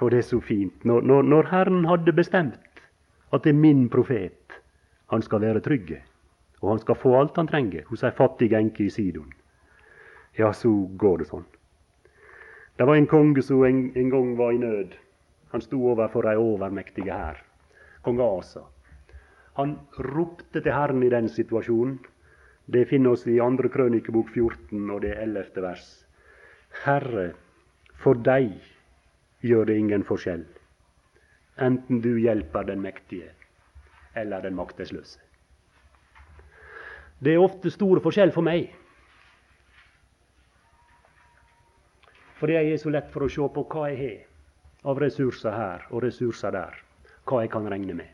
[0.00, 0.84] Og det er så fint.
[0.88, 2.80] Når, når, når Herren hadde bestemt
[3.32, 4.56] at det er min profet,
[5.12, 6.00] han skal være trygge,
[6.62, 9.28] og han skal få alt han trenger hos ei fattig enke i Sidon,
[10.38, 11.44] ja, så går det sånn.
[12.80, 14.96] Det var en konge som en, en gang var i nød.
[15.52, 17.40] Han sto overfor ei overmektig hær.
[18.02, 18.64] Kong Asa.
[19.58, 21.98] Han ropte til Herren i den situasjonen.
[22.72, 23.68] Det finner oss i 2.
[23.74, 25.60] Krønikebok 14 og det 11.
[25.60, 25.88] vers.
[26.84, 27.32] Herre,
[28.00, 28.54] for deg
[29.44, 30.46] gjør det ingen forskjell,
[31.60, 33.28] enten du hjelper den mektige
[34.16, 35.20] eller den maktesløse.
[37.22, 38.72] Det er ofte store forskjell for meg.
[42.40, 44.31] Fordi jeg er så lett for å se på hva jeg har
[44.84, 46.78] av ressurser her og ressurser der.
[47.22, 48.10] Hva jeg kan regne med.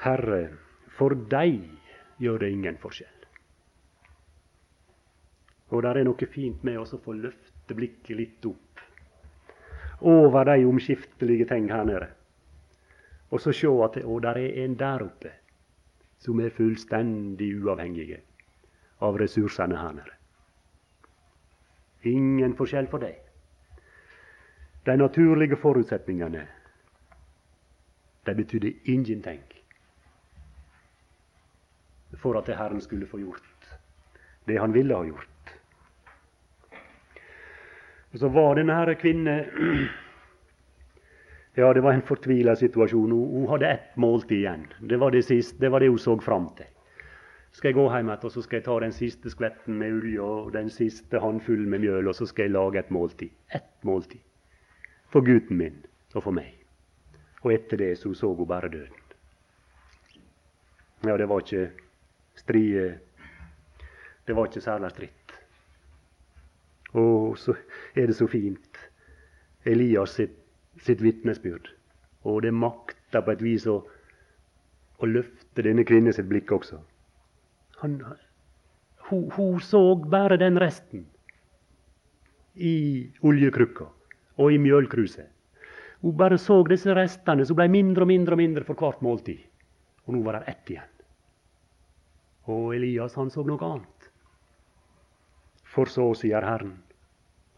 [0.00, 0.46] Herre,
[0.96, 1.58] for deg
[2.20, 3.26] gjør det ingen forskjell.
[5.70, 8.80] Og det er noe fint med å få løfte blikket litt opp
[10.00, 12.08] over de omskiftelige ting her nede.
[13.30, 15.34] Og så se at det, der er en der oppe
[16.20, 18.22] som er fullstendig uavhengige
[19.04, 20.16] av ressursene her nede.
[22.08, 23.20] Ingen forskjell for deg.
[24.90, 26.46] De naturlige forutsetningene
[28.26, 29.42] de betydde ingenting
[32.18, 33.76] for at Herren skulle få gjort
[34.48, 35.54] det han ville ha gjort.
[38.12, 39.36] Og Så var denne her kvinne
[41.56, 43.10] Ja, det var en fortvila situasjon.
[43.10, 44.66] Hun, hadde ett måltid igjen.
[44.80, 46.66] Det var det, siste, det var det hun så fram til
[47.52, 50.22] skal jeg gå hjem igjen og så skal jeg ta den siste skvetten med olje
[50.22, 53.32] og den siste håndfullen med mjøl, og så skal jeg lage et måltid.
[53.54, 54.22] Ett måltid.
[55.10, 55.78] For gutten min
[56.14, 56.54] og for meg.
[57.42, 58.96] Og etter det så så hun bare døden.
[61.04, 61.70] Ja, det var ikke
[62.36, 63.00] strie
[64.26, 65.32] Det var ikke særlig stritt.
[66.92, 67.54] Og så
[67.96, 68.78] er det så fint.
[69.64, 70.36] Elias sitt,
[70.82, 71.70] sitt vitnesbyrd.
[72.22, 73.80] Og det makter på et vis å,
[74.98, 76.78] å løfte denne kvinnen sitt blikk også.
[77.80, 77.96] Han,
[79.08, 81.06] hun, hun, så bare den resten
[82.54, 83.88] i oljekrukka
[84.40, 85.28] og i mjølkruset.
[86.00, 89.42] Hun bare så disse restene som ble mindre og mindre og mindre for hvert måltid.
[90.08, 90.94] Og nå var det ett igjen.
[92.48, 94.08] Og Elias han så noe annet.
[95.70, 96.78] For så sier Herren,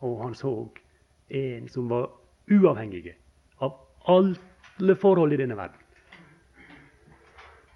[0.04, 0.50] og han så
[1.32, 2.10] en som var
[2.50, 3.14] uavhengig
[3.62, 3.78] av
[4.10, 5.78] alle forhold i denne verden.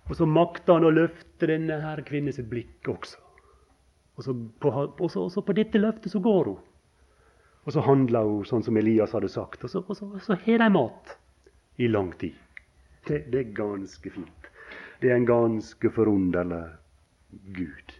[0.07, 3.23] Og så makta han å løfte denne her kvinnen sitt blikk også.
[4.17, 6.61] Og så på, og så, og så på dette løftet så går hun.
[7.67, 9.65] Og så handler hun sånn som Elias hadde sagt.
[9.67, 11.17] Og så, så, så har de mat
[11.83, 12.35] i lang tid.
[13.07, 14.51] Det, det, er ganske fint.
[15.03, 16.65] Det er en ganske forunderlig
[17.59, 17.97] Gud.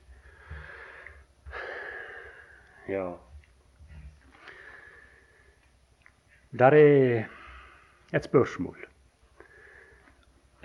[2.87, 3.09] Ja
[6.57, 7.27] Der er
[8.15, 8.87] et spørsmål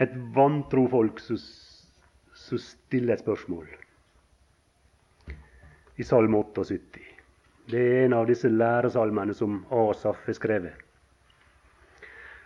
[0.01, 1.37] et vantro folk som,
[2.57, 3.67] stiller et spørsmål.
[5.97, 7.10] I Salme 78.
[7.71, 10.73] Det er en av disse læresalmene som Asaf har skrevet.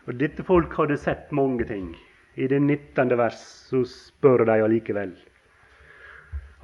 [0.06, 1.94] Og Dette folk hadde sett mange ting.
[2.36, 3.16] I det 19.
[3.18, 5.16] vers så spør de allikevel.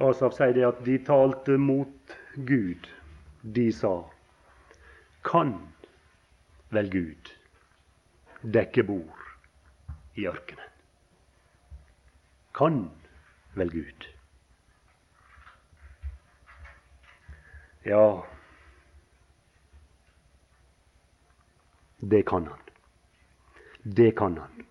[0.02, 2.16] Asaf sier det at de talte mot
[2.48, 2.90] Gud.
[3.42, 3.96] De sa,
[5.26, 5.56] kan
[6.70, 7.32] vel Gud
[8.42, 9.26] dekke bord
[10.14, 10.72] i ørkenen?
[12.54, 12.90] kan
[13.54, 14.08] vel Gud.
[17.84, 18.24] Ja,
[22.02, 22.58] det kan han.
[23.82, 24.64] Det kan han.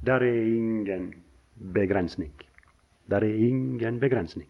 [0.00, 1.12] Der er ingen
[1.54, 2.32] begrensning.
[3.10, 4.48] Der er ingen begrensning.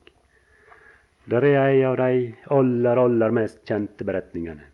[1.30, 4.64] Der er ei av de aller, aller mest kjente beretningene.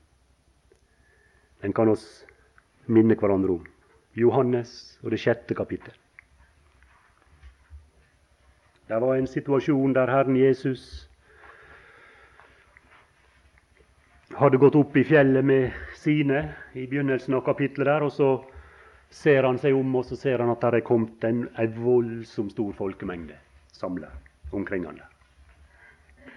[1.63, 2.27] Den kan oss
[2.87, 3.65] minne hverandre om.
[4.15, 5.97] Johannes og det sjette kapittel.
[8.89, 11.09] Det var en situasjon der Herren Jesus
[14.39, 18.31] hadde gått opp i fjellet med sine i begynnelsen av kapittelet der, og så
[19.11, 22.55] ser han seg om, og så ser han at det er kommet en, en voldsomt
[22.55, 23.39] stor folkemengde
[23.75, 24.11] samla
[24.53, 26.33] omkring han der.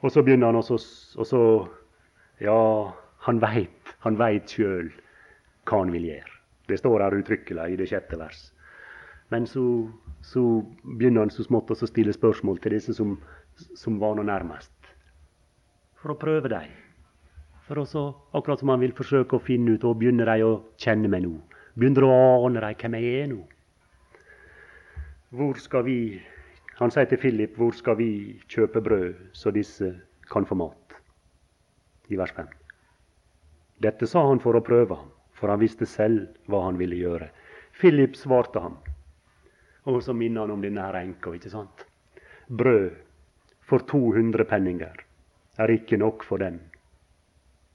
[0.00, 0.80] Og så begynner han også,
[1.18, 1.42] og så
[2.40, 2.56] Ja,
[3.26, 4.86] han veit, han veit sjøl
[5.68, 6.38] hva han vil gjøre.
[6.72, 8.46] Det står her uttrykkelig i det sjette vers.
[9.28, 9.90] Men så
[10.22, 13.16] så begynner han så smått å stille spørsmål til disse som,
[13.56, 14.72] som var noe nærmest.
[16.00, 16.72] For å prøve dem.
[17.70, 18.00] For også,
[18.34, 21.36] akkurat som han vil forsøke å finne ut og begynner de å kjenne meg nå.
[21.78, 22.14] Begynner å
[22.48, 23.44] ane deg hvem jeg er nå.
[25.38, 25.98] Hvor skal vi
[26.80, 29.90] Han sier til Philip, hvor skal vi kjøpe brød så disse
[30.32, 30.94] kan få mat?
[32.08, 32.48] I vers 5.
[33.84, 37.28] Dette sa han for å prøve ham, for han visste selv hva han ville gjøre.
[37.76, 38.78] Philip svarte ham,
[39.84, 41.84] og så minner han om denne her enka, ikke sant?
[42.48, 42.96] Brød
[43.60, 45.04] for 200 penninger
[45.60, 46.62] er ikke nok for dem,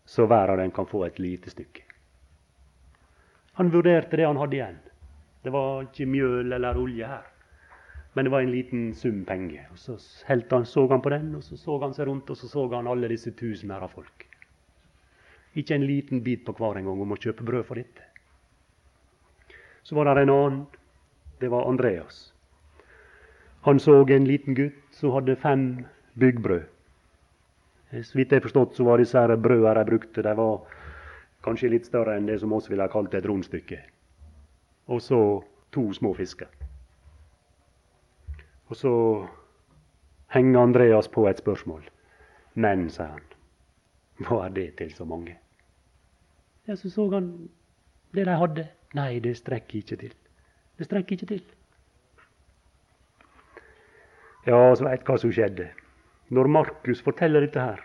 [0.05, 1.83] så hver av dem kan få et lite stykke.
[3.55, 4.79] Han vurderte det han hadde igjen.
[5.43, 7.25] Det var ikke mjøl eller olje her.
[8.13, 9.67] Men det var en liten sum penger.
[9.71, 9.97] Og Så
[10.27, 12.87] han, så han på den, og så så han seg rundt, og så så han
[12.87, 14.27] alle disse tusener av folk.
[15.55, 18.01] Ikke en liten bit på hver en gang om å kjøpe brød for dette.
[19.83, 20.65] Så var det en annen.
[21.39, 22.33] Det var Andreas.
[23.61, 26.74] Han så en liten gutt som hadde fem byggbrød.
[27.91, 30.61] Så vidt jeg har forstått, så var disse her brødene de brukte, de var
[31.45, 33.79] kanskje litt større enn det som oss ville ha kalt et rundstykke.
[34.89, 35.19] Og så
[35.71, 36.49] to små fisker.
[38.67, 38.93] Og så
[40.33, 41.83] henger Andreas på et spørsmål.
[42.55, 43.25] Men, sier han,
[44.25, 45.37] hva er det til så mange?
[46.67, 47.49] Ja, Så så han
[48.15, 48.67] det de hadde.
[48.95, 50.13] Nei, det strekker ikke til.
[50.77, 51.43] Det strekker ikke til.
[54.47, 55.67] Ja, så veit hva som skjedde.
[56.29, 57.81] Når Markus forteller dette her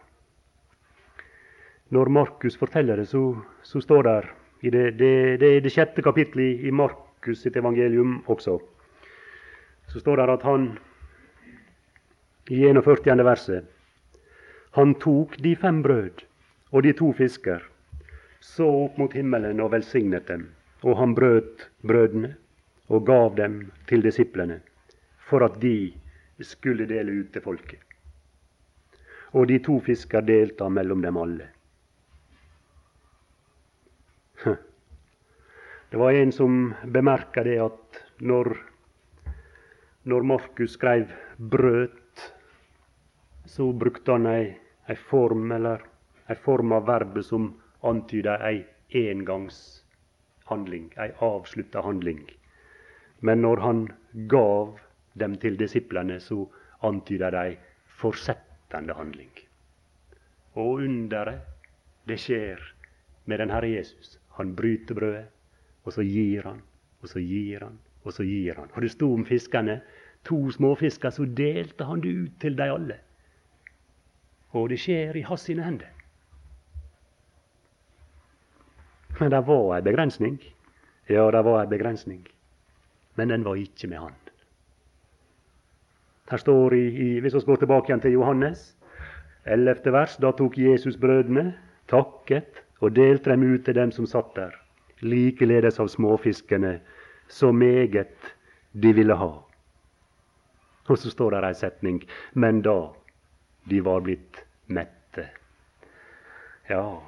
[1.91, 4.18] Når Markus forteller det, så, så står det
[4.61, 8.59] det, det, det, det sjette kapittelet i Markus sitt evangelium også
[9.91, 10.66] så står det at han
[12.51, 13.24] i 41.
[13.26, 13.64] verset
[14.78, 16.22] Han tok de fem brød
[16.70, 17.64] og de to fisker,
[18.41, 20.45] så opp mot himmelen og velsignet dem,
[20.86, 22.36] og han brøt brødene
[22.86, 23.57] og gav dem
[23.91, 24.61] til disiplene,
[25.18, 25.91] for at de
[26.38, 27.89] skulle dele ut til folket.
[29.32, 31.46] Og de to fisker delte han mellom dem alle.
[35.90, 38.56] Det var en som bemerka det at når
[40.02, 42.32] når Markus skrev 'brøt',
[43.46, 44.56] så brukte han ei,
[44.88, 45.80] ei form eller
[46.28, 52.30] ei form av verbet som antyda ei engangshandling, ei avslutta handling.
[53.20, 53.88] Men når han
[54.26, 54.78] gav
[55.14, 56.48] dem til disiplene, så
[56.82, 57.58] antyda de ei
[58.70, 59.30] fortsettende handling.
[60.54, 61.40] Og underet,
[62.06, 62.58] det skjer
[63.26, 64.18] med den Herre Jesus.
[64.36, 65.26] Han bryter brødet,
[65.84, 66.62] og så gir han,
[67.02, 68.70] og så gir han, og så gir han.
[68.74, 69.80] Og det sto om fiskene.
[70.24, 72.98] To småfisker, så delte han det ut til de alle.
[74.52, 75.88] Og det skjer i hans sine hender.
[79.20, 80.40] Men det var ei begrensning.
[81.08, 82.26] Ja, det var ei begrensning.
[83.16, 84.29] Men den var ikke med han.
[86.30, 88.76] Her står i, i, Hvis vi går tilbake igjen til Johannes,
[89.46, 89.92] 11.
[89.92, 91.54] vers, da tok Jesus brødene,
[91.88, 94.54] takket og delte dem ut til dem som satt der,
[95.02, 96.78] likeledes av småfiskene
[97.28, 98.34] så meget
[98.72, 99.30] de ville ha.
[100.90, 102.02] Og så står der ei setning
[102.34, 102.92] men da
[103.70, 105.26] de var blitt mette.
[106.70, 107.00] Ja,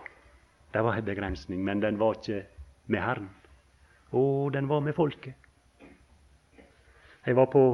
[0.74, 2.42] det var ei begrensning, men den var ikke
[2.86, 3.30] med Herren.
[4.12, 5.34] Og den var med folket.
[7.26, 7.64] Jeg var på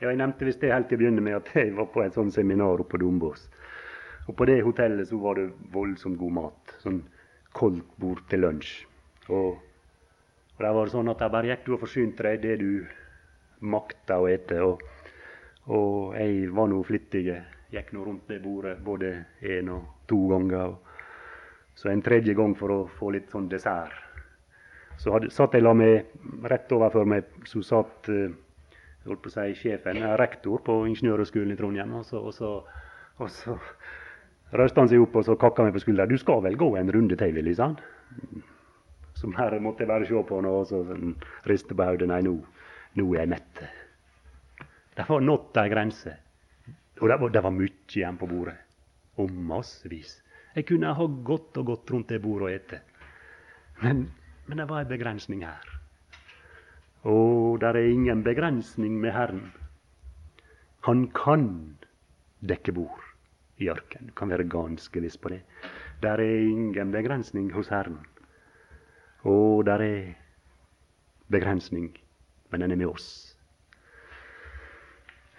[0.00, 2.34] Jeg nevnte visst det helt til å begynne med at jeg var på et sånt
[2.34, 3.48] seminar oppe på Dombås.
[4.28, 6.76] Og på det hotellet så var det voldsomt god mat.
[6.80, 7.02] Sånn
[7.56, 8.70] koldt bord til lunsj.
[9.28, 9.58] Og
[10.60, 12.72] og det var sånn at der bare gikk du og forsynte deg det du
[13.64, 14.58] makta å ete.
[14.60, 14.82] Og,
[15.72, 17.22] og, jeg var nå flittig.
[17.72, 20.76] Gikk nå rundt det bordet både én og to ganger.
[21.80, 23.96] så en tredje gang for å få litt sånn dessert.
[25.00, 26.10] Så hadde, satt jeg la meg
[26.44, 28.28] rett overfor meg, så satt uh,
[29.06, 31.96] holdt på å si sjefen, rektor på Ingeniørhøgskolen i Trondheim.
[32.00, 32.52] Og så, og så,
[33.20, 33.56] og så
[34.60, 36.10] røste han seg opp og så kakka meg på skulderen.
[36.10, 37.78] 'Du skal vel gå en runde til, Willy', sa han
[39.14, 42.08] Så her måtte jeg bare se på han og så sånn, riste på hodet.
[42.08, 42.38] Nei, nå,
[42.96, 43.62] nå er jeg mett.
[44.96, 46.14] Det var nådd ei grense.
[47.00, 48.56] Og det var, var mye igjen på bordet.
[49.20, 50.22] Og massevis.
[50.54, 52.80] Jeg kunne ha gått og gått rundt det bordet og ete.
[53.82, 54.08] Men,
[54.46, 55.79] men det var ei begrensning her.
[57.02, 59.52] Og der er ingen begrensning med Herren.
[60.84, 61.76] Han kan
[62.40, 63.00] dekke bord
[63.58, 64.12] i ørkenen.
[64.16, 65.42] Kan være ganske viss på det.
[66.02, 67.98] Der er ingen begrensning hos Herren.
[69.24, 70.14] Å, der er
[71.28, 71.90] begrensning,
[72.50, 73.08] men den er med oss.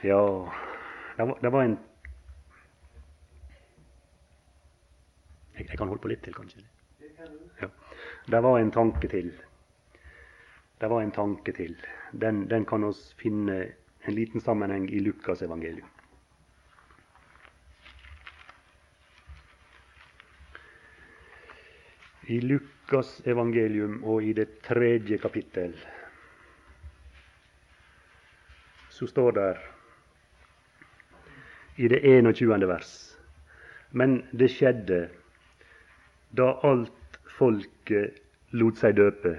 [0.03, 0.21] Ja,
[1.17, 1.77] det var, det var en
[5.57, 6.63] jeg, jeg, kan holde på litt til, kanskje.
[7.61, 7.69] Ja.
[8.29, 9.33] Det var en tanke til.
[10.81, 11.75] Det var en tanke til.
[12.11, 13.63] Den, den kan oss finne
[14.07, 15.89] en liten sammenheng i Lukas evangelium.
[22.31, 25.73] i Lukas evangelium og i det tredje kapittel
[28.91, 29.47] så står det
[31.81, 32.67] i det 21.
[32.69, 32.91] vers
[33.91, 35.01] Men det skjedde
[36.37, 38.21] da alt folket
[38.55, 39.33] lot seg døpe,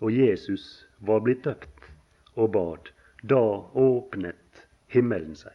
[0.00, 1.88] og Jesus var blitt døpt
[2.34, 2.90] og bad.
[3.22, 3.40] Da
[3.74, 5.54] åpnet himmelen seg,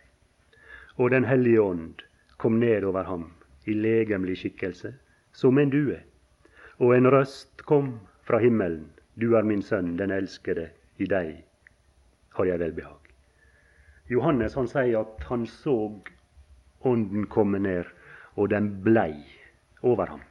[0.97, 2.03] og Den hellige ånd
[2.37, 3.31] kom ned over ham
[3.65, 4.93] i legemlig skikkelse,
[5.31, 5.99] som en due.
[6.77, 8.89] Og en røst kom fra himmelen.
[9.15, 10.69] Du er min sønn, den elskede.
[10.97, 11.43] I deg
[12.35, 12.99] har jeg velbehag.
[14.09, 15.77] Johannes han sier at han så
[16.83, 17.87] Ånden komme ned,
[18.35, 19.13] og den blei
[19.81, 20.23] over ham.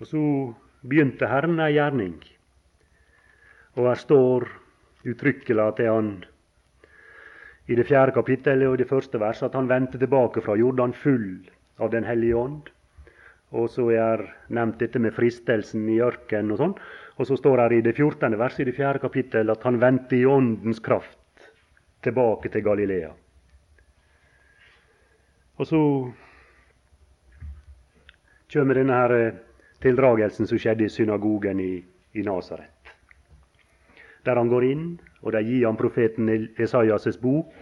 [0.00, 0.22] Og så
[0.84, 2.18] begynte Herren ei gjerning,
[3.74, 4.48] og her står
[5.08, 6.12] uttrykkelig at han
[7.66, 11.46] i det fjerde kapittelet og det første verset at han vendte tilbake fra Jordan full
[11.80, 12.68] av Den hellige ånd.
[13.54, 14.22] Og så er
[14.52, 16.74] nevnt dette med fristelsen i ørkenen og sånn.
[17.18, 18.36] Og så står det i det 14.
[18.38, 21.48] verset i det fjerde kapittel at han vendte i åndens kraft
[22.04, 23.10] tilbake til Galilea.
[25.58, 25.80] Og så
[28.52, 29.36] kommer denne her eh,
[29.84, 31.74] tildragelsen som skjedde i synagogen i,
[32.16, 32.70] i Nasaret.
[34.24, 34.86] Der han går inn,
[35.20, 37.52] og de gir ham profeten Esaias' bok,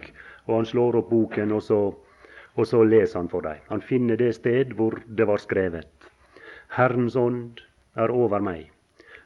[0.47, 1.79] og han slår opp boken, og så,
[2.55, 3.59] og så leser han for dem.
[3.67, 6.07] Han finner det sted hvor det var skrevet.
[6.77, 7.59] Herrens ånd
[7.99, 8.69] er over meg,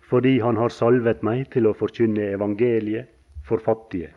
[0.10, 3.14] fordi han har salvet meg til å forkynne evangeliet
[3.46, 4.10] for fattige.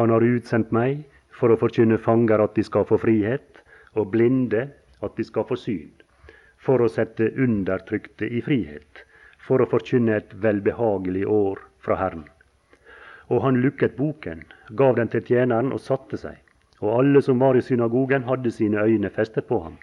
[0.00, 1.04] Han har utsendt meg
[1.38, 3.62] for å forkynne fanger at de skal få frihet,
[3.94, 4.70] og blinde
[5.02, 5.92] at de skal få syn,
[6.62, 9.02] for å sette undertrykte i frihet,
[9.42, 12.28] for å forkynne et velbehagelig år fra Herren.
[13.30, 14.44] Og han lukket boken,
[14.78, 16.38] gav den til tjeneren og satte seg.
[16.82, 19.78] Og alle som var i synagogen, hadde sine øyne festet på ham.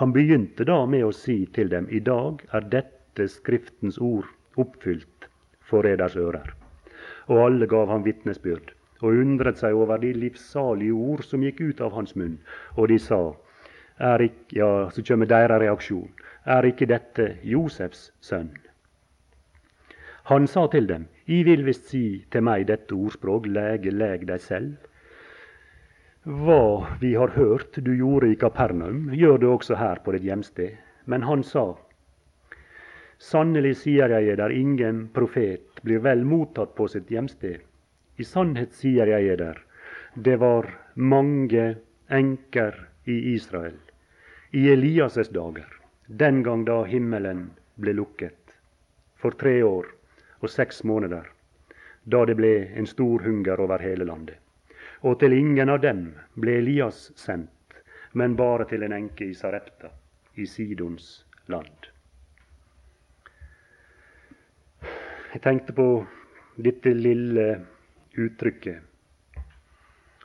[0.00, 4.28] Han begynte da med å si til dem, i dag er dette Skriftens ord
[4.62, 5.26] oppfylt
[5.70, 6.52] for eders ører.
[7.28, 8.70] Og alle gav ham vitnesbyrd,
[9.02, 12.38] og undret seg over de livssalige ord som gikk ut av hans munn.
[12.76, 13.20] Og de sa,
[13.98, 16.10] ikke, ja, så kommer deres reaksjon,
[16.46, 18.52] er ikke dette Josefs sønn?
[20.30, 24.40] Han sa til dem, I vil visst si til meg dette ordspråk, lege, leg deg
[24.44, 24.76] selv.
[26.22, 30.76] Hva vi har hørt du gjorde i Kapernaum, gjør du også her på ditt hjemsted.
[31.06, 31.72] Men han sa,
[33.18, 37.64] Sannelig sier jeg eder, ingen profet blir vel mottatt på sitt hjemsted.
[38.20, 39.58] I sannhet sier jeg eder,
[40.14, 41.74] det var mange
[42.12, 42.76] enker
[43.08, 43.87] i Israel
[44.50, 45.66] i Elias' dager,
[46.06, 48.54] den gang da himmelen ble lukket,
[49.16, 49.86] for tre år
[50.40, 51.26] og seks måneder,
[52.04, 54.38] da det ble en stor hunger over hele landet.
[55.04, 57.76] Og til ingen av dem ble Elias sendt,
[58.12, 59.92] men bare til en enke i Sarepta,
[60.34, 61.90] i Sidons land.
[65.34, 65.88] Jeg tenkte på
[66.56, 67.50] dette lille
[68.16, 68.80] uttrykket.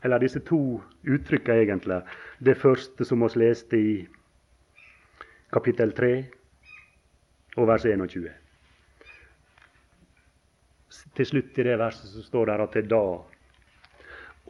[0.04, 2.00] Eller disse to uttrykkene, egentlig.
[2.44, 3.92] Det første som vi leste i
[5.54, 6.14] kapittel 3
[7.56, 8.32] og vers 21
[11.18, 13.04] til slutt i det verset så står det at det da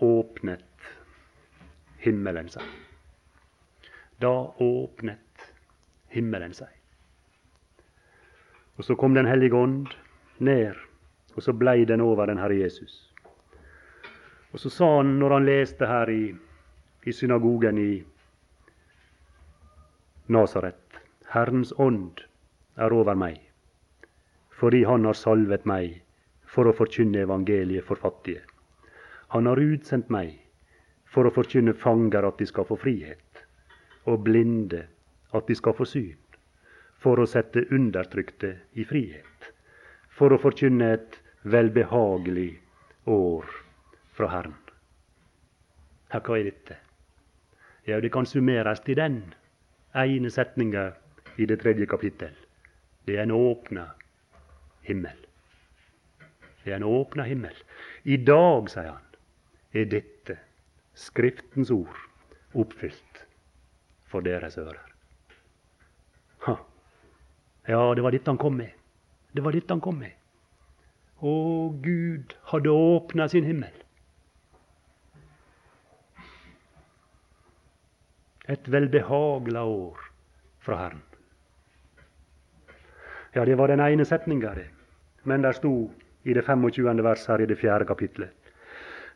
[0.04, 0.88] åpnet
[2.04, 2.64] himmelen seg.
[4.22, 4.32] Da
[4.64, 5.50] åpnet
[6.14, 6.72] himmelen seg.
[8.78, 9.92] Og så kom Den hellige ånd
[10.40, 10.74] ned,
[11.36, 13.12] og så blei den over den Herre Jesus.
[14.54, 16.34] Og så sa han, når han leste her i,
[17.06, 18.04] i synagogen i
[20.26, 21.00] Nasaret,
[21.34, 22.24] Herrens ånd
[22.80, 23.42] er over meg,
[24.56, 26.00] fordi Han har salvet meg
[26.48, 28.44] for å forkynne evangeliet for fattige.
[29.36, 30.38] Han har utsendt meg
[31.10, 33.44] for å forkynne fanger at de skal få frihet,
[34.06, 34.86] og blinde
[35.34, 36.18] at de skal få syn,
[37.04, 39.52] for å sette undertrykte i frihet,
[40.10, 42.52] for å forkynne et velbehagelig
[43.12, 43.50] år
[44.16, 44.60] fra Herren.
[46.14, 46.78] Ja, hva er dette?
[47.86, 49.20] Ja, det kan summeres til den
[49.96, 50.92] ene setninga
[51.38, 52.32] i det tredje kapittel.
[53.06, 53.90] Det er en åpna
[54.88, 55.18] himmel.
[56.64, 57.56] Det er en åpna himmel.
[58.04, 59.08] I dag, sier han,
[59.74, 60.40] er dette
[60.94, 61.98] Skriftens ord
[62.54, 63.24] oppfylt
[64.06, 64.82] for deres ører.
[66.46, 66.54] Ha.
[67.68, 68.70] Ja, det var dette han kom med.
[69.34, 70.14] Det var dette han kom med.
[71.24, 71.34] Å,
[71.82, 73.74] Gud hadde åpna sin himmel.
[78.48, 79.98] Et velbehagla år
[80.60, 81.02] fra Herren.
[83.34, 84.70] Ja, det var den ene setninga, det.
[85.24, 85.92] Men der sto
[86.24, 87.04] i det 25.
[87.04, 88.34] vers her i det fjerde kapitlet.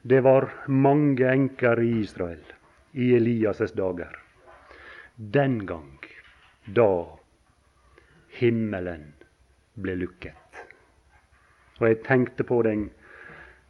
[0.01, 2.43] Det var mange enker i Israel
[2.93, 4.15] i Elias' dager.
[5.15, 5.99] Den gang,
[6.65, 7.17] da
[8.39, 9.13] himmelen
[9.75, 10.63] ble lukket.
[11.79, 12.89] Og jeg tenkte på den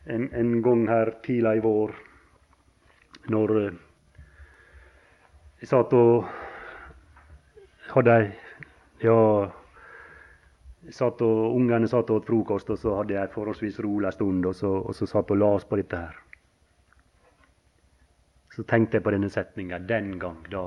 [0.07, 1.95] en, en, gang her tidlig i vår,
[3.27, 3.55] når
[5.61, 6.27] jeg satt og
[7.93, 8.17] hadde
[9.01, 9.17] Ja,
[10.89, 14.55] satt og, ungene satt og åt frokost, og så hadde jeg forholdsvis rolig stund, og
[14.57, 16.15] så, og så satt og las på dette her.
[18.55, 20.63] Så tenkte jeg på denne setninga den gang da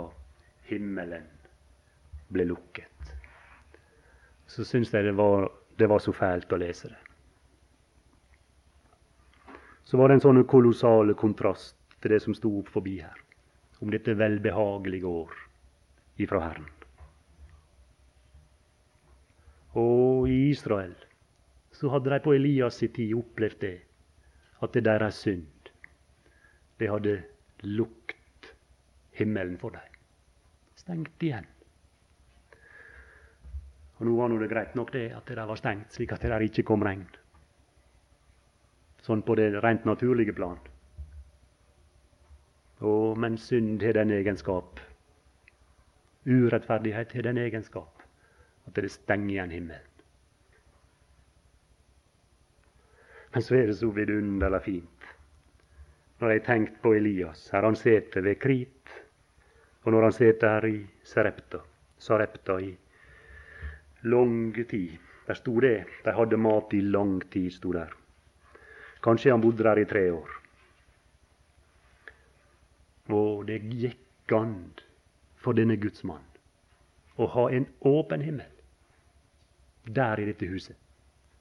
[0.70, 1.26] himmelen
[2.30, 3.14] ble lukket.
[4.46, 7.00] Så syns jeg det var, det var så fælt å lese det.
[9.82, 13.18] Så var det en sånn kolossal kontrast til det som sto opp forbi her,
[13.80, 15.32] om dette velbehagelige år
[16.20, 16.68] ifra Herren.
[19.80, 20.96] Og i Israel
[21.72, 23.76] så hadde de på Elias' sin tid opplevd det,
[24.60, 25.70] at det deres synd,
[26.80, 27.22] det hadde
[27.62, 28.50] lukt
[29.16, 29.96] himmelen for dem.
[30.76, 31.46] Stengt igjen.
[34.00, 36.22] Og nå var nå det greit nok det at det der var stengt, slik at
[36.24, 37.04] det der ikke kom regn.
[39.04, 40.58] Sånn på det rent naturlige plan.
[42.80, 44.80] Og, men synd har den egenskap.
[46.26, 48.02] Urettferdighet har den egenskap
[48.66, 49.86] at det stenger igjen himmelen.
[53.32, 55.00] Men så er det så vidunderlig fint
[56.20, 58.90] når jeg tenkte på Elias, her han sitter ved Krit,
[59.84, 61.62] og når han sitter her i Sarepta,
[61.96, 62.74] Sarepta i
[64.02, 64.98] lang tid.
[65.26, 65.86] Der sto det.
[66.04, 67.92] De hadde mat i lang tid, sto der.
[69.04, 70.39] Kanskje han bodde der i tre år.
[73.10, 74.54] Og det gikk an
[75.40, 76.26] for denne gudsmann
[77.20, 78.50] å ha en åpen himmel
[79.84, 80.76] der i dette huset.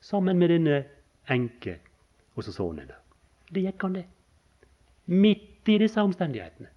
[0.01, 0.79] Sammen med denne
[1.29, 1.77] enke
[2.35, 2.91] og så sønnen.
[3.51, 4.05] Det gikk an, det.
[5.09, 6.69] Midt i disse omstendighetene.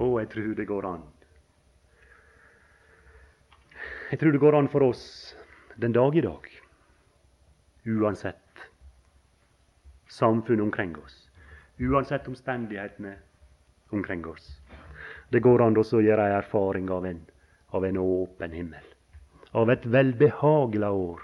[0.00, 1.02] Å, jeg tror det går an.
[4.10, 5.04] Jeg tror det går an for oss
[5.80, 6.46] den dag i dag,
[7.86, 8.64] uansett
[10.10, 11.19] samfunnet omkring oss,
[11.80, 13.14] uansett omstendighetene
[13.90, 14.60] omkring oss.
[15.28, 17.20] Det går an å gjøre ei erfaring av en,
[17.70, 18.84] av en åpen himmel.
[19.52, 21.22] Av et velbehagelig år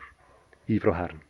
[0.67, 1.21] ifra Herren.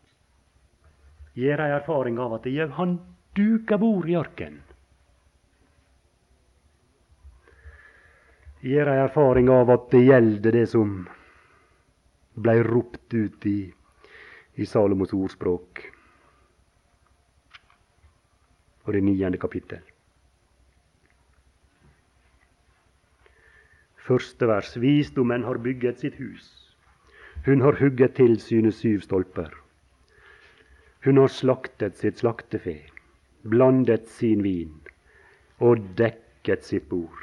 [1.37, 2.99] Gjøre ei erfaring av at det, han
[3.37, 4.61] duker bord i arken.
[8.65, 10.95] Gjøre ei erfaring av at det gjelder det som
[12.37, 13.59] blei ropt ut i,
[14.57, 15.85] i Salomos ordspråk
[18.87, 19.83] og det niende kapittel.
[24.07, 24.77] Første vers.
[24.79, 26.47] Visdommen har bygget sitt hus.
[27.47, 29.51] Hun har hugget til sine syv stolper.
[31.05, 32.79] Hun har slaktet sitt slaktefe,
[33.43, 34.73] blandet sin vin
[35.63, 37.23] og dekket sitt bord.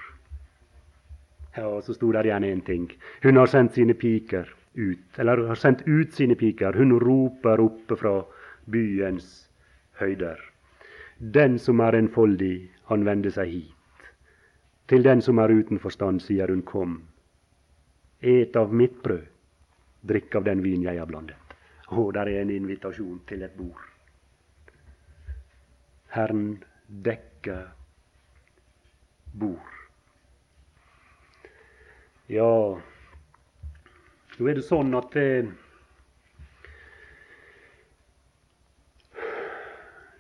[1.58, 2.88] Ja, så sto der igjen én ting.
[3.24, 6.74] Hun har sendt sine piker ut, eller har sendt ut sine piker.
[6.74, 8.16] Hun roper oppe fra
[8.72, 9.50] byens
[10.00, 10.53] høyder.
[11.32, 14.08] Den som er enfoldig, han vender seg hit.
[14.92, 16.98] Til den som er uten forstand, sier hun, kom.
[18.20, 19.24] Et av mitt brød,
[20.04, 21.56] drikk av den vin jeg har blandet.
[21.88, 23.80] Å, der er en invitasjon til et bord.
[26.12, 26.58] Herren
[27.08, 27.70] dekker
[29.40, 29.72] bord.
[32.28, 32.52] Ja,
[34.36, 35.48] nå er det sånn at eh,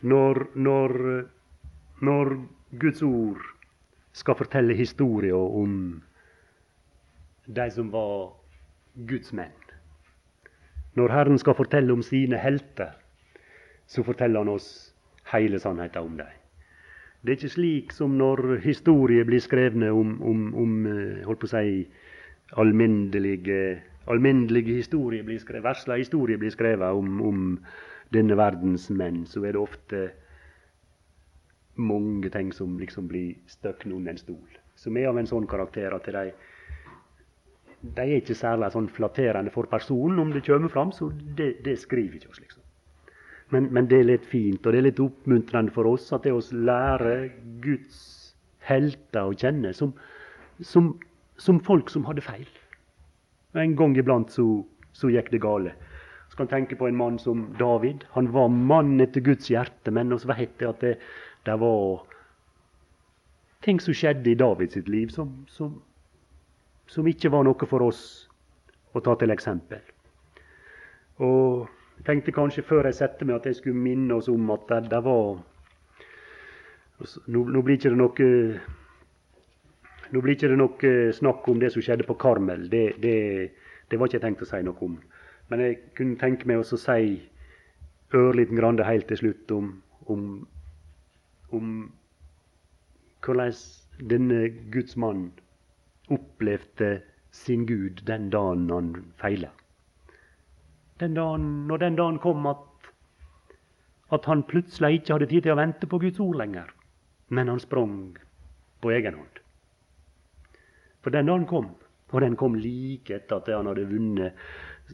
[0.03, 0.95] når, når,
[2.03, 2.33] når
[2.79, 3.41] Guds ord
[4.13, 6.03] skal fortelle historier om
[7.47, 8.33] de som var
[9.09, 9.55] Guds menn.
[10.93, 12.93] Når Herren skal fortelle om sine helter,
[13.87, 14.67] så forteller han oss
[15.31, 16.39] hele sannheten om dem.
[17.23, 21.47] Det er ikke slik som når historier blir skrevne om, om, om eh, holdt på
[21.47, 21.85] å si,
[22.59, 23.79] alminnelige,
[24.11, 27.39] alminnelige historier blir skrevet, historier blir skrevet om, om
[28.13, 30.03] denne verdens menn, så er det ofte
[31.75, 34.59] mange ting som liksom blir støkket under en stol.
[34.75, 36.25] Som er av en sånn karakter at de,
[37.83, 41.79] de er ikke særlig sånn flatterende for personen om det kommer fram, så det, det
[41.81, 42.61] skriver ikke oss, liksom.
[43.53, 46.33] Men, men, det er litt fint, og det er litt oppmuntrende for oss at det
[46.33, 47.27] oss lærer
[47.61, 47.99] Guds
[48.65, 49.91] helter å kjenne som,
[50.63, 50.93] som,
[51.37, 52.47] som, folk som hadde feil.
[53.59, 54.45] En gang iblant så,
[54.97, 55.75] så gikk det gale.
[56.33, 58.07] Så kan tenke på en mann som David.
[58.15, 60.95] Han var mann etter Guds hjerte, men vi vet at det,
[61.45, 62.07] det var
[63.61, 65.75] ting som skjedde i Davids liv, som, som,
[66.89, 68.01] som, ikke var noe for oss
[68.97, 69.85] å ta til eksempel.
[71.21, 71.69] Og
[71.99, 74.81] jeg tenkte kanskje før jeg satte meg, at jeg skulle minne oss om at det,
[74.89, 75.37] det var
[77.29, 78.31] nå, nå, blir ikke det noe
[80.09, 82.65] nå blir ikke det noe snakk om det som skjedde på Karmel.
[82.73, 83.17] Det, det,
[83.85, 84.97] Det var ikke jeg tenkt å si noe om.
[85.51, 87.17] Men jeg kunne tenke meg å si
[88.13, 89.71] ørliten grann helt til slutt om,
[90.11, 90.27] om,
[91.51, 91.71] om
[93.23, 93.53] hvordan
[94.09, 94.39] denne
[94.73, 95.31] Guds mann
[96.13, 97.01] opplevde
[97.33, 99.49] sin Gud den dagen han feila.
[101.03, 102.89] Når den dagen kom at,
[104.13, 106.69] at han plutselig ikke hadde tid til å vente på Guds ord lenger,
[107.33, 107.95] men han sprang
[108.83, 109.39] på egen hånd.
[111.03, 111.73] For den dagen kom,
[112.13, 114.37] og den kom like etter at han hadde vunnet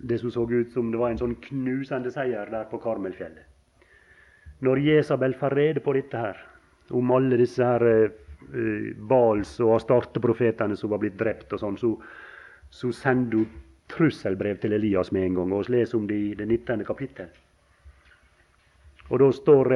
[0.01, 3.45] det som så ut som det var en sånn knusende seier der på Karmelfjellet.
[4.65, 6.39] Når Jesabel får rede på dette her,
[6.91, 11.93] om alle disse her uh, Bals og Astarte-profetene som var blitt drept, og sånn, så,
[12.71, 15.53] så sender hun trusselbrev til Elias med en gang.
[15.53, 16.83] og Vi leser om det i det 19.
[16.85, 17.29] kapittel.
[19.09, 19.71] Og Da står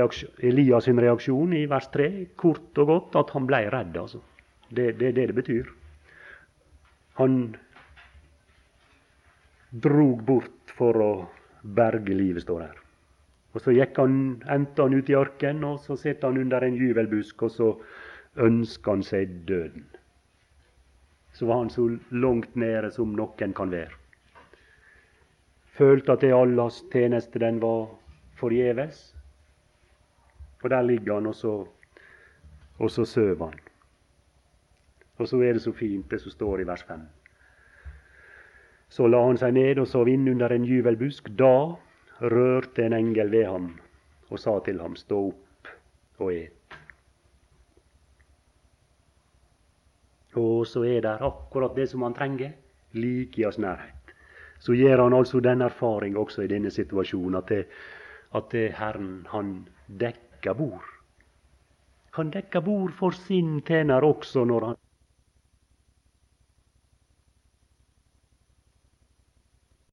[0.45, 3.97] Elias sin reaksjon i vers 3 kort og godt at han ble redd.
[3.97, 4.21] altså.
[4.69, 5.71] Det er det det betyr.
[7.17, 7.55] Han
[9.73, 11.11] drog bort for å
[11.63, 12.79] berge livet, står her.
[13.53, 17.43] Og Så han, endte han ut i ørkenen, og så sitter han under en gyvelbusk,
[17.43, 17.73] og så
[18.37, 19.85] ønsker han seg døden.
[21.33, 23.93] Så var han så langt nede som noen kan være.
[25.73, 27.87] Følte at det allas tjeneste den var
[28.37, 29.15] forgjeves.
[30.63, 31.53] Og der ligger han, og så,
[32.77, 33.59] og så søver han.
[35.17, 37.01] Og så er det så fint, det som står i vers 5.
[38.93, 41.31] Så la han seg ned og sov inn under en juvelbusk.
[41.33, 41.73] Da
[42.21, 43.71] rørte en engel ved ham
[44.29, 45.71] og sa til ham, stå opp
[46.21, 46.77] og et.
[50.37, 52.53] Og så er det akkurat det som han trenger,
[52.93, 54.13] like i hans nærhet.
[54.61, 57.65] Så gjør han altså den erfaring også i denne situasjonen at, det,
[58.33, 60.85] at det Herren, han dekker bord.
[62.13, 64.82] Han dekker bord for sin tjener også når han